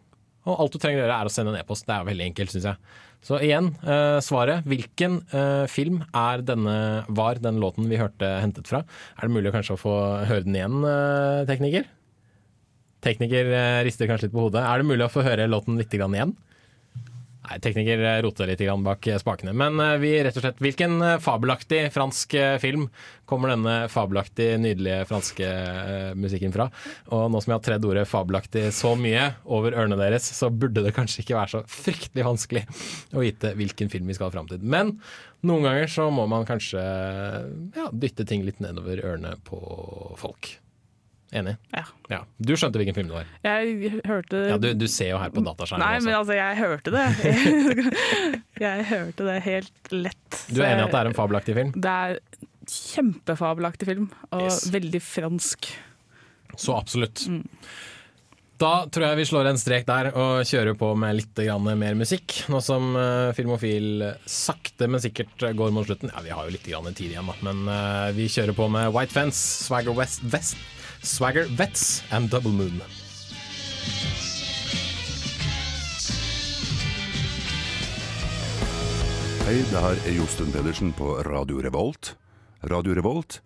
[0.49, 1.85] Og alt du trenger å gjøre er å sende en e-post.
[1.89, 2.97] Det er veldig enkelt, syns jeg.
[3.29, 4.65] Så igjen, eh, svaret.
[4.69, 8.85] Hvilken eh, film er denne, var den låten vi hørte hentet fra?
[9.19, 9.95] Er det mulig kanskje å få
[10.31, 11.89] høre den igjen, eh, tekniker?
[13.05, 14.65] Tekniker eh, rister kanskje litt på hodet.
[14.65, 16.35] Er det mulig å få høre låten litt igjen?
[17.49, 19.55] Nei, tekniker roter litt bak eh, spakene.
[19.57, 22.89] Men eh, vi rett og slett Hvilken eh, fabelaktig fransk film
[23.29, 25.49] kommer denne fabelaktig nydelige franske
[26.17, 26.69] musikken fra?
[27.13, 30.85] Og nå som jeg har tredd ordet 'fabelaktig' så mye over ørene deres, så burde
[30.85, 32.65] det kanskje ikke være så fryktelig vanskelig
[33.13, 34.65] å vite hvilken film vi skal fram til.
[34.65, 34.97] Men
[35.45, 39.61] noen ganger så må man kanskje ja, dytte ting litt nedover ørene på
[40.21, 40.57] folk.
[41.37, 41.57] Enig?
[42.09, 42.23] Ja.
[42.41, 43.33] Du skjønte hvilken film det var?
[43.45, 46.07] Jeg hørte Ja, du, du ser jo her på dataskjermen Nei, også.
[46.07, 47.05] men altså, jeg hørte det.
[48.65, 50.41] jeg hørte det helt lett.
[50.49, 51.75] Du er enig i at det er en fabelaktig film?
[51.77, 52.17] Det er
[52.69, 54.65] kjempefabelaktig film, og Yes.
[54.73, 55.69] veldig fransk.
[56.59, 57.27] Så absolutt.
[58.59, 61.39] Da tror jeg vi slår en strek der og kjører på med litt
[61.79, 62.41] mer musikk.
[62.51, 66.11] Nå som eh, Filmofil sakte, men sikkert går mot slutten.
[66.11, 67.31] Ja, vi har jo litt tid igjen.
[67.47, 70.57] Men eh, vi kjører på med White Fence, Swagger West, West
[71.09, 72.83] Swagger Vets and Double Moon.
[79.49, 82.13] Hei, det her er Josten Pedersen på Radio Revolt.
[82.71, 83.41] Radio Revolt,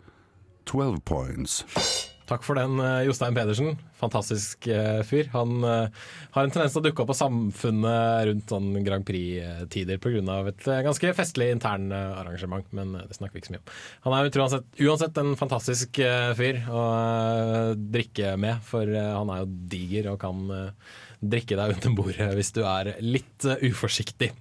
[0.66, 2.11] 12 points.
[2.28, 3.76] Takk for den, eh, Jostein Pedersen.
[3.98, 5.28] Fantastisk eh, fyr.
[5.32, 6.02] Han eh,
[6.34, 10.38] har en tendens til å dukke opp på Samfunnet rundt sånn Grand Prix-tider pga.
[10.52, 13.72] et ganske festlig intern eh, arrangement, men det snakker vi ikke så mye om.
[14.06, 16.02] Han er uansett, uansett en fantastisk
[16.38, 16.84] fyr å
[17.76, 20.46] drikke med, for han er jo diger og kan
[21.22, 24.32] drikke deg under bordet hvis du er litt uforsiktig.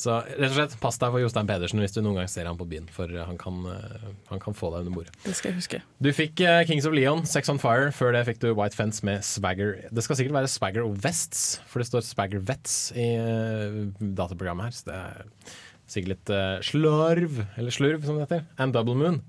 [0.00, 2.56] Så rett og slett, pass deg for Jostein Pedersen hvis du noen gang ser ham
[2.56, 5.12] på byen, for han kan, eh, han kan få deg under bordet.
[5.26, 5.82] Det skal jeg huske.
[6.00, 7.90] Du fikk eh, Kings of Leon, Sex on Fire.
[7.92, 9.76] Før det fikk du White Fence med Swagger.
[9.92, 14.70] Det skal sikkert være Swagger og Vests, for det står Swagger Vets i eh, dataprogrammet
[14.70, 14.78] her.
[14.78, 15.58] Så det er
[15.90, 18.46] sikkert litt eh, eller slurv som det heter.
[18.56, 19.20] And Double Moon.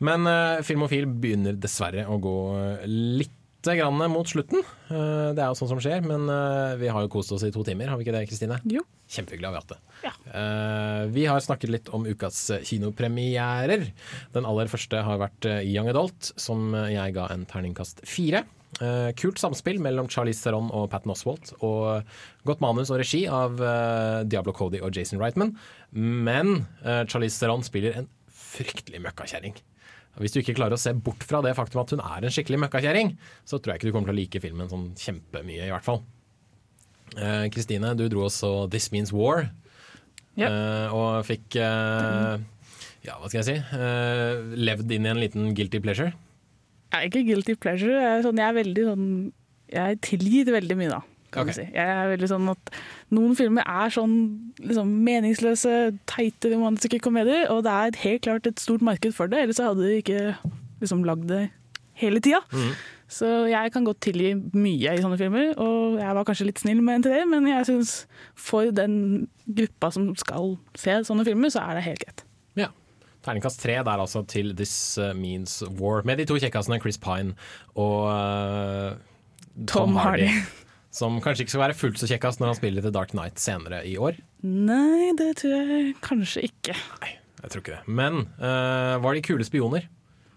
[0.00, 2.86] Men uh, Filmofil begynner dessverre å gå eh,
[3.66, 4.62] litt grann mot slutten.
[4.90, 7.52] Eh, det er jo sånn som skjer, men eh, vi har jo kost oss i
[7.54, 8.60] to timer, har vi ikke det, Kristine?
[8.64, 8.84] Jo.
[9.10, 9.80] Kjempehyggelig har vi hatt det.
[10.06, 10.12] Ja.
[11.10, 13.90] vi har snakket litt om ukas eh, kinopremierer.
[14.32, 18.44] Den aller første har vært eh, Young Adult, som eh, jeg ga en terningkast fire.
[18.78, 21.52] Eh, kult samspill mellom Charlize Theron og Patton Oswalt.
[21.66, 22.06] Og
[22.48, 25.56] godt manus og regi av eh, Diablo Cody og Jason Reitman.
[25.90, 29.58] Men eh, Charlize Theron spiller en fryktelig møkkakjerring.
[30.18, 32.58] Hvis du ikke klarer å se bort fra det faktum at hun er en skikkelig
[32.64, 33.12] møkkakjerring,
[33.46, 36.02] så tror jeg ikke du kommer til å like filmen sånn kjempemye, i hvert fall.
[37.16, 39.46] Eh, Kristine, du dro også This Means War,
[40.38, 42.42] eh, og fikk eh,
[43.06, 43.56] Ja, hva skal jeg si?
[43.78, 46.12] eh, levd inn i en liten guilty pleasure.
[46.90, 47.94] Jeg er ikke guilty pleasure.
[47.94, 49.06] Jeg er, sånn, jeg er veldig sånn
[49.70, 51.00] Jeg tilgir veldig mye, da.
[51.30, 51.54] Kan okay.
[51.54, 51.66] du si.
[51.76, 52.72] Jeg er veldig sånn at
[53.14, 54.14] Noen filmer er sånn
[54.58, 55.74] liksom, meningsløse,
[56.10, 59.86] teite romantiske komedier, og det er helt klart et stort marked for det, ellers hadde
[59.86, 60.22] de ikke
[60.82, 61.44] liksom, lagd det
[62.00, 62.42] hele tida.
[63.10, 66.82] Så jeg kan godt tilgi mye i sånne filmer, og jeg var kanskje litt snill
[66.86, 67.94] med en til det, men jeg syns
[68.38, 72.24] for den gruppa som skal se sånne filmer, så er det helt greit.
[72.60, 72.70] Ja.
[73.26, 77.34] Terningkast tre der altså til This uh, Means War, med de to kjekkasene Chris Pine
[77.74, 78.94] og uh,
[79.66, 80.30] Tom, Tom Hardy.
[80.30, 80.66] Hardy.
[80.90, 83.84] Som kanskje ikke skal være fullt så kjekkast når han spiller til Dark Knight senere
[83.86, 84.18] i år.
[84.42, 86.74] Nei, det tror jeg kanskje ikke.
[87.04, 87.82] Nei, Jeg tror ikke det.
[87.86, 89.86] Men uh, var de kule spioner?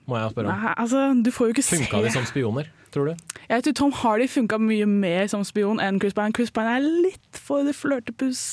[0.06, 0.62] Må jeg spørre om.
[0.62, 3.38] Nei, altså, du får jo ikke Funka se de som spioner, tror du?
[3.50, 6.36] Jeg tror Tom Hardy funka mye mer som spion enn Chris Pine.
[6.36, 8.44] Chris Pine er litt for flørtepuss.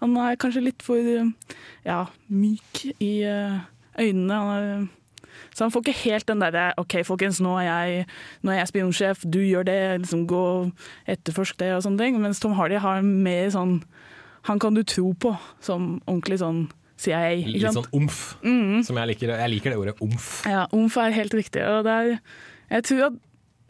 [0.00, 1.00] Han er kanskje litt for
[1.84, 2.00] ja,
[2.32, 3.58] myk i eh,
[4.00, 4.40] øynene.
[4.40, 4.86] Han er,
[5.54, 8.06] så han får ikke helt den derre OK, folkens, nå er jeg,
[8.42, 10.44] nå er jeg spionsjef, du gjør det, liksom gå
[11.14, 12.18] etterforsk det og sånne ting.
[12.22, 13.78] Mens Tom Hardy har mer sånn
[14.44, 15.30] Han kan du tro på
[15.64, 16.66] som ordentlig sånn
[17.00, 17.46] CIA.
[17.48, 18.82] Litt sånn omf, mm.
[18.84, 19.32] som jeg liker.
[19.40, 20.42] Jeg liker det ordet omf.
[20.44, 21.62] Ja, omf er helt riktig.
[21.64, 22.10] Og det er,
[22.74, 23.16] jeg tror at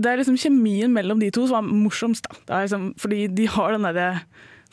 [0.03, 2.27] det er liksom kjemien mellom de to som er morsomst.
[2.27, 2.41] Da.
[2.41, 4.09] Det er liksom, fordi de har den derre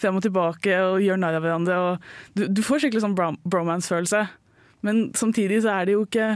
[0.02, 1.78] frem og tilbake og gjør narr av hverandre.
[2.34, 4.26] Du, du får skikkelig sånn bromance-følelse.
[4.86, 6.34] Men samtidig så er det jo ikke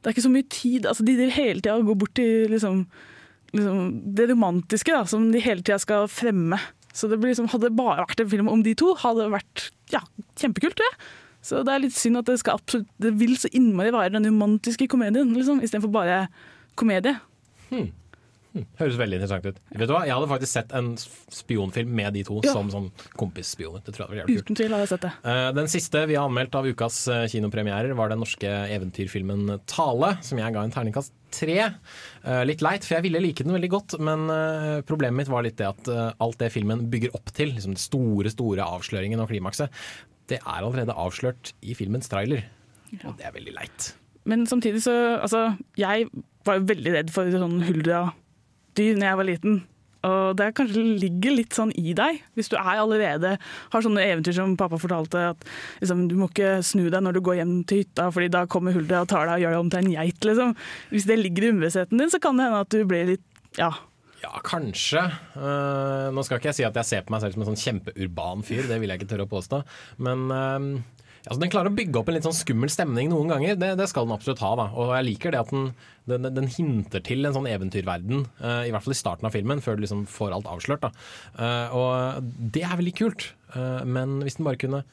[0.00, 0.86] Det er ikke så mye tid.
[0.86, 2.82] Altså, de driver hele tida og går bort til liksom,
[3.56, 6.60] liksom det romantiske da, som de hele tida skal fremme.
[6.96, 9.68] Så det liksom, Hadde det bare vært en film om de to, hadde det vært
[9.92, 10.02] ja,
[10.40, 10.80] kjempekult.
[10.80, 10.92] det.
[11.46, 14.26] Så det er litt synd at det skal absolutt Det vil så innmari være den
[14.26, 16.26] romantiske komedien, liksom, istedenfor bare
[16.78, 17.18] komedie.
[17.70, 17.90] Hmm.
[18.78, 19.58] Høres veldig interessant ut.
[19.76, 20.02] Vet du hva?
[20.06, 22.52] Jeg hadde faktisk sett en spionfilm med de to Ja.
[22.52, 23.82] som sånn kompisspioner.
[23.84, 24.36] Det tror jeg hadde.
[24.42, 25.12] Uten tvil har jeg sett det.
[25.24, 30.22] Eh, Den siste vi har anmeldt av ukas eh, kinopremierer, var den norske eventyrfilmen 'Tale',
[30.22, 31.58] som jeg ga en terningkast tre.
[32.24, 34.26] Eh, Litt leit, for jeg ville like den veldig godt, men
[34.86, 38.30] problemet mitt var litt det at alt det filmen bygger opp til, liksom den store,
[38.30, 39.68] store avsløringen og klimakset,
[40.28, 42.44] det er allerede avslørt i filmens trailer.
[43.04, 43.94] Og det er veldig leit.
[44.24, 46.08] Men samtidig så Altså, jeg
[46.44, 47.60] var jo veldig redd for sånn
[48.76, 49.64] huldradyr når jeg var liten.
[50.06, 53.32] Og det kanskje ligger litt sånn i deg, hvis du er allerede
[53.72, 55.48] har sånne eventyr som pappa fortalte, at
[55.80, 58.76] liksom, du må ikke snu deg når du går hjem til hytta, fordi da kommer
[58.76, 60.54] Hulda og tar deg og gjør deg om til en geit, liksom.
[60.92, 63.26] Hvis det ligger i underbevisstheten din, så kan det hende at du blir litt
[63.58, 63.72] ja.
[64.22, 65.02] Ja, kanskje.
[65.34, 67.64] Uh, nå skal ikke jeg si at jeg ser på meg selv som en sånn
[67.64, 69.62] kjempeurban fyr, det vil jeg ikke tørre å påstå.
[70.06, 70.70] Men eh,
[71.26, 73.58] altså, den klarer å bygge opp en litt sånn skummel stemning noen ganger.
[73.60, 74.52] Det, det skal den absolutt ha.
[74.58, 74.68] da.
[74.78, 75.70] Og jeg liker det at den,
[76.10, 79.62] den, den hinter til en sånn eventyrverden, uh, i hvert fall i starten av filmen,
[79.64, 80.86] før du liksom får alt avslørt.
[80.86, 83.32] Eh, og det er veldig kult.
[83.56, 84.84] uh, men hvis den bare kunne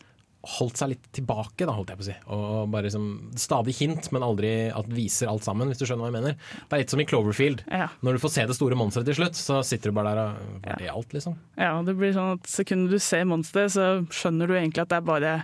[0.44, 2.16] holdt seg litt tilbake, da, holdt jeg på å si.
[2.36, 3.06] Og bare liksom
[3.40, 6.36] Stadig hint, men aldri at viser alt sammen, hvis du skjønner hva jeg mener.
[6.68, 7.64] Det er litt som i Cloverfield.
[8.04, 10.66] Når du får se det store monsteret til slutt, så sitter du bare der og
[10.68, 11.38] Var det alt, liksom?
[11.56, 15.00] ja, det blir sånn at sekundet du ser monsteret, så skjønner du egentlig at det
[15.00, 15.36] er bare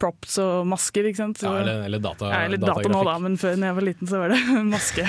[0.00, 1.38] props og masker, ikke sant.
[1.42, 3.88] Så, Ja, eller, eller data, ja, eller data nå, da, men før da jeg var
[3.90, 4.40] liten, så var det
[4.74, 5.06] maske.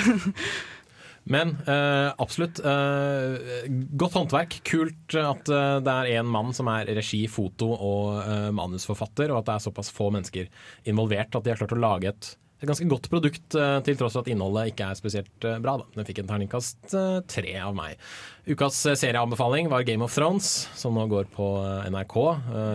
[1.31, 2.59] Men eh, absolutt.
[2.65, 4.55] eh, godt håndverk.
[4.65, 9.43] Kult at eh, det er én mann som er regi, foto og eh, manusforfatter, og
[9.43, 10.49] at det er såpass få mennesker
[10.89, 12.31] involvert at de har klart å lage et,
[12.61, 15.77] et ganske godt produkt, eh, til tross for at innholdet ikke er spesielt eh, bra.
[15.83, 15.87] Da.
[15.99, 16.97] Den fikk en terningkast
[17.29, 18.01] tre av meg.
[18.49, 21.51] Ukas serieanbefaling var Game of Thrones, som nå går på
[21.93, 22.17] NRK.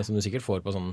[0.06, 0.92] som du sikkert får på sånn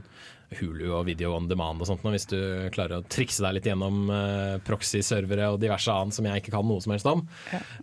[0.60, 2.38] Hulu og Video on Demand og sånt hvis du
[2.76, 6.68] klarer å trikse deg litt gjennom uh, proxy-servere og diverse annet som jeg ikke kan
[6.68, 7.24] noe som helst om.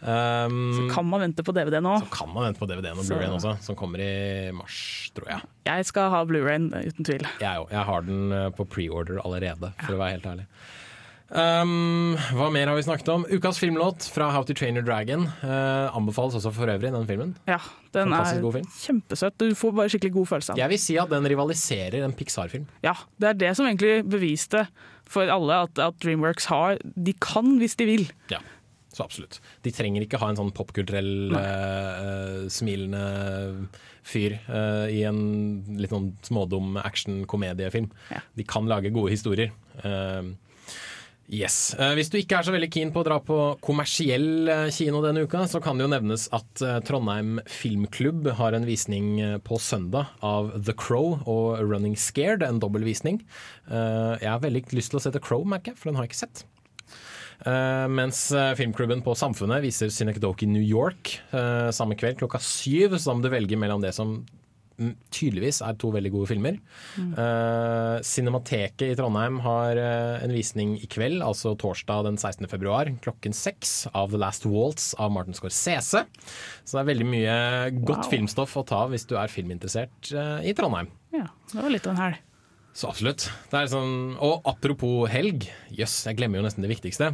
[0.02, 1.96] Um, Så kan man vente på DVD nå.
[2.04, 5.48] så kan man vente på DVD-en og Blu-rayen også, som kommer i mars, tror jeg.
[5.70, 7.26] Jeg skal ha Blu-rayen, uten tvil.
[7.42, 7.70] Jeg òg.
[7.74, 10.46] Jeg har den eh, på pre-order allerede, for å være helt ærlig.
[11.30, 13.24] Um, hva mer har vi snakket om?
[13.30, 15.28] Ukas filmlåt fra How to Train Your Dragon.
[15.44, 17.34] Uh, anbefales også for øvrig, den filmen.
[17.46, 17.60] Ja,
[17.94, 18.70] den Fantastisk er god film.
[18.82, 19.36] kjempesøt.
[19.38, 20.62] Du får bare skikkelig god følelse av den.
[20.64, 22.66] Jeg vil si at den rivaliserer en Pixar-film.
[22.82, 24.64] Ja, det er det som egentlig beviste
[25.10, 28.04] for alle at, at Dreamworks har De kan hvis de vil.
[28.34, 28.42] Ja,
[28.90, 29.38] så absolutt.
[29.62, 33.68] De trenger ikke ha en sånn popkulturell, uh, smilende
[34.02, 35.20] fyr uh, i en
[35.78, 37.90] litt sånn smådum action-komediefilm.
[38.34, 39.52] De kan lage gode historier.
[39.86, 40.32] Eh,
[41.30, 41.76] Yes.
[41.78, 44.98] Eh, hvis du ikke er så veldig keen på å dra på kommersiell eh, kino
[45.04, 49.12] denne uka, så kan det jo nevnes at eh, Trondheim Filmklubb har en visning
[49.46, 53.20] på søndag av The Crow og Running Scared, en dobbel visning.
[53.70, 56.12] Jeg har veldig lyst til å se The Crow, merker jeg, for den har jeg
[56.12, 56.42] ikke sett.
[57.94, 58.24] Mens
[58.58, 61.14] filmklubben på Samfunnet viser Synecdoche New York
[61.76, 64.18] samme kveld klokka syv, så da må du velge mellom det som
[65.12, 66.56] tydeligvis er to veldig gode filmer.
[66.96, 67.10] Mm.
[67.16, 72.48] Uh, Cinemateket i Trondheim har uh, en visning i kveld, altså torsdag den 16.
[72.50, 76.06] februar klokken seks av The Last Waltz av Martin Scorsese.
[76.64, 77.36] Så det er veldig mye
[77.82, 78.10] godt Wow.
[78.14, 80.88] filmstoff å ta hvis du er filminteressert uh, i Trondheim.
[81.12, 82.26] Ja, det var litt av en helg.
[82.72, 83.24] Så absolutt.
[83.50, 87.08] Det er sånn, og apropos helg, jøss, jeg glemmer jo nesten det viktigste.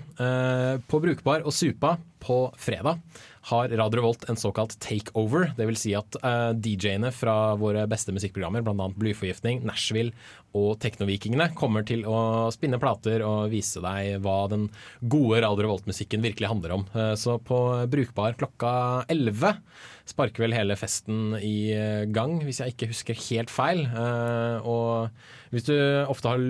[0.86, 3.00] På Brukbar og Supa på fredag
[3.46, 5.52] har Radio Revolt en såkalt takeover.
[5.58, 8.88] Vil si at uh, DJ-ene fra våre beste musikkprogrammer, bl.a.
[8.98, 10.14] Blyforgiftning, Nashville
[10.56, 14.66] og Teknovikingene, kommer til å spinne plater og vise deg hva den
[15.00, 16.88] gode Radio Revolt-musikken virkelig handler om.
[16.96, 17.60] Uh, så på
[17.92, 18.72] Brukbar klokka
[19.12, 19.60] 11
[20.06, 23.82] sparker vel hele festen i eh, gang, hvis jeg ikke husker helt feil.
[23.90, 25.74] Uh, og hvis du
[26.06, 26.44] ofte har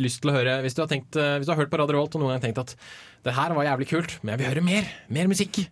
[0.00, 1.94] lyst til å høre Hvis du har, tenkt, eh, hvis du har hørt på Radio
[1.98, 2.74] Revolt og noen gang tenkt at
[3.24, 5.62] det her var jævlig kult, men jeg vil høre mer, mer musikk,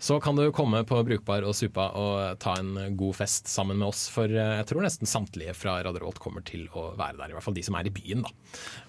[0.00, 3.90] så kan du komme på Brukbar og Supa og ta en god fest sammen med
[3.90, 4.06] oss.
[4.14, 7.36] For eh, jeg tror nesten samtlige fra Radio Revolt kommer til å være der, i
[7.36, 8.32] hvert fall de som er i byen, da.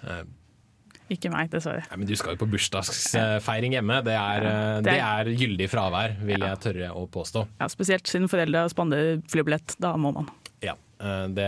[0.08, 0.24] Eh,
[1.12, 1.84] Ikke meg, dessverre.
[1.90, 4.00] Nei, men du skal jo på bursdagsfeiring hjemme.
[4.08, 4.48] Det er,
[4.82, 7.44] det er- gyldig fravær, vil jeg tørre å påstå.
[7.60, 9.76] Ja, Spesielt siden foreldra spanderer flybillett.
[9.78, 10.26] Da må man.
[10.64, 10.74] Ja,
[11.36, 11.46] det,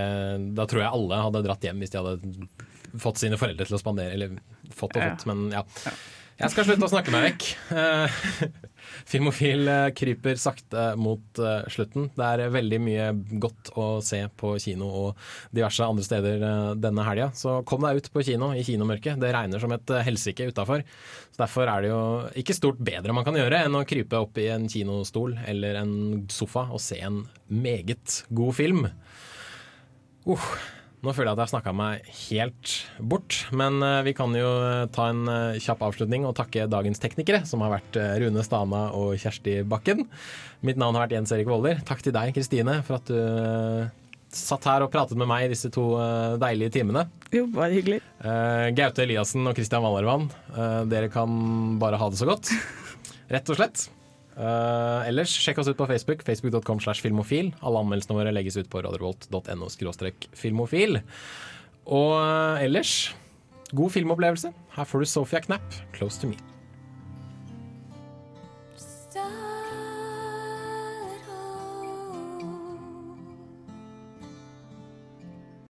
[0.54, 2.48] da tror jeg alle hadde dratt hjem hvis de hadde
[2.96, 4.14] fått sine foreldre til å spandere.
[4.16, 4.38] Eller
[4.70, 5.64] fått og fått, men ja.
[6.38, 7.44] Jeg skal slutte å snakke meg vekk.
[7.74, 8.18] Eh,
[9.10, 12.12] Filmofil eh, kryper sakte mot eh, slutten.
[12.14, 13.08] Det er veldig mye
[13.42, 16.44] godt å se på kino og diverse andre steder
[16.78, 17.32] denne helga.
[17.34, 19.18] Så kom deg ut på kino i kinomørket.
[19.18, 20.86] Det regner som et helsike utafor.
[21.34, 22.00] Så Derfor er det jo
[22.38, 25.94] ikke stort bedre man kan gjøre enn å krype opp i en kinostol eller en
[26.30, 28.84] sofa og se en meget god film.
[30.28, 30.50] Uh,
[30.98, 32.72] nå føler jeg at jeg har snakka meg helt
[33.10, 36.98] bort, men eh, vi kan jo eh, ta en eh, kjapp avslutning og takke dagens
[37.02, 40.08] teknikere, som har vært Rune Stana og Kjersti Bakken.
[40.66, 41.78] Mitt navn har vært Jens Erik Våler.
[41.86, 45.70] Takk til deg, Kristine, for at du satt her og pratet med meg i disse
[45.72, 45.86] to
[46.42, 47.06] deilige timene.
[47.32, 48.02] Jo, bare hyggelig.
[48.76, 50.26] Gaute Eliassen og Christian Wallervann,
[50.90, 52.52] dere kan bare ha det så godt.
[53.32, 53.86] Rett og slett.
[54.38, 56.22] Eh, ellers, sjekk oss ut på Facebook.
[56.26, 57.50] Facebook.com slash filmofil.
[57.58, 61.00] Alle anmeldelsene våre legges ut på radiorevolt.no skråstrek filmofil.
[61.88, 63.14] Og uh, ellers,
[63.72, 64.52] god filmopplevelse.
[64.76, 66.47] Her får du Sofia Knapp, 'Close to Me'.